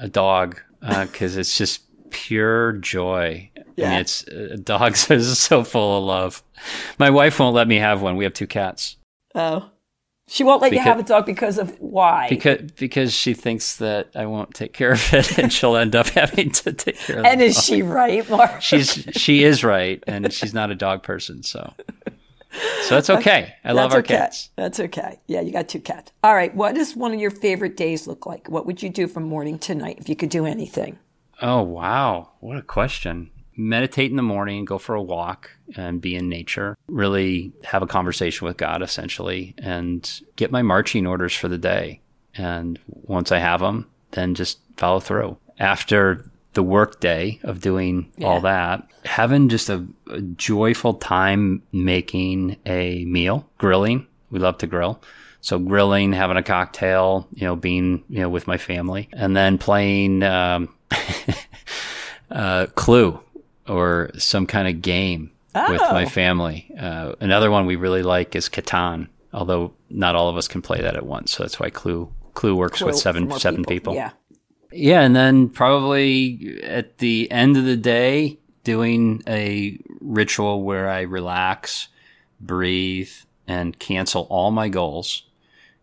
[0.00, 3.48] A dog, because uh, it's just pure joy.
[3.76, 3.86] Yeah.
[3.86, 6.42] I mean, it's uh, dogs are so full of love.
[6.98, 8.16] My wife won't let me have one.
[8.16, 8.96] We have two cats.
[9.36, 9.70] Oh,
[10.30, 12.28] she won't let because, you have a dog because of why?
[12.28, 16.06] Because because she thinks that I won't take care of it, and she'll end up
[16.10, 17.24] having to take care of.
[17.24, 17.28] It.
[17.28, 17.64] And is dog.
[17.64, 18.62] she right, Mark?
[18.62, 21.74] She's she is right, and she's not a dog person, so.
[22.82, 23.54] So that's okay.
[23.64, 24.16] I love our okay.
[24.16, 24.50] cats.
[24.56, 25.20] That's okay.
[25.26, 26.12] Yeah, you got two cats.
[26.24, 26.54] All right.
[26.54, 28.48] What does one of your favorite days look like?
[28.48, 30.98] What would you do from morning to night if you could do anything?
[31.40, 32.32] Oh, wow.
[32.40, 33.30] What a question.
[33.56, 36.76] Meditate in the morning, go for a walk and be in nature.
[36.88, 42.00] Really have a conversation with God, essentially, and get my marching orders for the day.
[42.34, 45.36] And once I have them, then just follow through.
[45.58, 48.26] After the work day of doing yeah.
[48.26, 54.06] all that, having just a, a, joyful time making a meal, grilling.
[54.30, 55.00] We love to grill.
[55.40, 59.58] So grilling, having a cocktail, you know, being, you know, with my family and then
[59.58, 60.74] playing, um,
[62.30, 63.20] uh, Clue
[63.70, 65.72] or some kind of game oh.
[65.72, 66.08] with my oh.
[66.08, 66.70] family.
[66.78, 70.80] Uh, another one we really like is Catan, although not all of us can play
[70.80, 71.32] that at once.
[71.32, 73.92] So that's why Clue, Clue works Clue with seven, seven people.
[73.92, 73.94] people.
[73.94, 74.10] Yeah.
[74.72, 81.00] Yeah, and then probably at the end of the day, doing a ritual where I
[81.02, 81.88] relax,
[82.40, 83.10] breathe,
[83.48, 85.24] and cancel all my goals,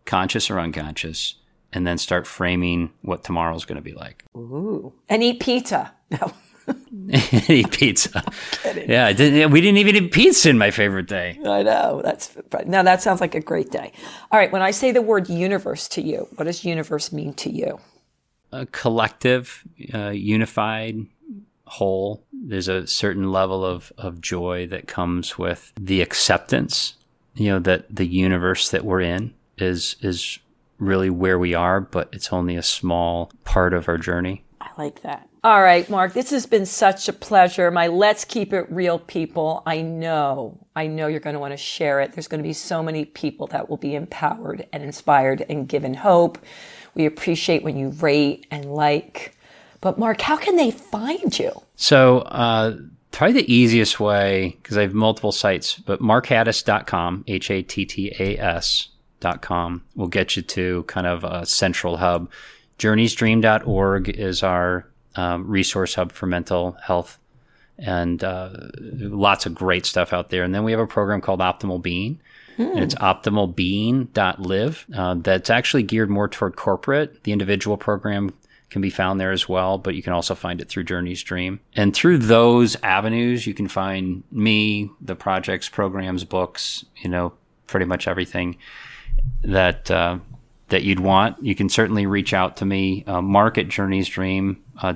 [0.06, 1.34] conscious or unconscious,
[1.70, 4.24] and then start framing what tomorrow's going to be like.
[4.36, 4.94] Ooh.
[5.08, 5.92] And eat pizza.
[6.10, 6.32] No.
[7.48, 8.22] eat pizza.
[8.86, 11.38] Yeah, I didn't, we didn't even eat pizza in my favorite day.
[11.44, 12.00] I know.
[12.02, 13.92] That's now that sounds like a great day.
[14.30, 17.50] All right, when I say the word universe to you, what does universe mean to
[17.50, 17.80] you?
[18.52, 21.06] a collective, uh, unified
[21.64, 22.24] whole.
[22.32, 26.94] There's a certain level of, of joy that comes with the acceptance,
[27.34, 30.38] you know, that the universe that we're in is is
[30.78, 34.44] really where we are, but it's only a small part of our journey.
[34.60, 35.28] I like that.
[35.48, 37.70] All right, Mark, this has been such a pleasure.
[37.70, 39.62] My Let's Keep It Real people.
[39.64, 42.12] I know, I know you're going to want to share it.
[42.12, 45.94] There's going to be so many people that will be empowered and inspired and given
[45.94, 46.36] hope.
[46.94, 49.38] We appreciate when you rate and like.
[49.80, 51.52] But Mark, how can they find you?
[51.76, 52.76] So, uh,
[53.10, 58.14] probably the easiest way, because I have multiple sites, but markhattas.com, H A T T
[58.18, 62.30] A S.com, will get you to kind of a central hub.
[62.78, 64.84] Journeysdream.org is our
[65.16, 67.18] um, resource hub for mental health
[67.78, 68.50] and uh,
[68.80, 70.42] lots of great stuff out there.
[70.42, 72.20] And then we have a program called Optimal Being,
[72.58, 72.76] Hmm.
[72.76, 74.86] It's optimalbeing.live.
[74.92, 77.22] Uh, that's actually geared more toward corporate.
[77.22, 78.34] The individual program
[78.68, 81.60] can be found there as well, but you can also find it through Journey's Dream.
[81.76, 87.32] And through those avenues, you can find me, the projects, programs, books, you know,
[87.68, 88.56] pretty much everything
[89.42, 90.18] that uh,
[90.68, 91.40] that you'd want.
[91.40, 93.04] You can certainly reach out to me.
[93.06, 94.94] Uh, mark at journeysdream.org uh,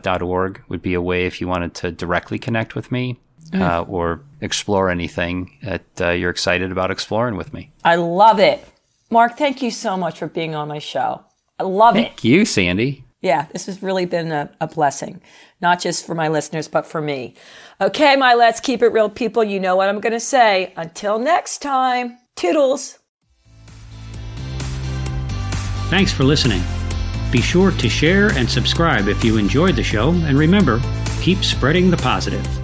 [0.68, 3.18] would be a way if you wanted to directly connect with me.
[3.54, 7.70] Uh, or explore anything that uh, you're excited about exploring with me.
[7.84, 8.66] I love it.
[9.10, 11.22] Mark, thank you so much for being on my show.
[11.58, 12.10] I love thank it.
[12.10, 13.04] Thank you, Sandy.
[13.20, 15.20] Yeah, this has really been a, a, blessing,
[15.60, 17.34] not just for my listeners, but for me.
[17.80, 20.72] Okay, my Let's Keep It Real people, you know what I'm going to say.
[20.76, 22.98] Until next time, toodles.
[25.88, 26.62] Thanks for listening.
[27.32, 30.82] Be sure to share and subscribe if you enjoyed the show, and remember,
[31.22, 32.61] keep spreading the positive.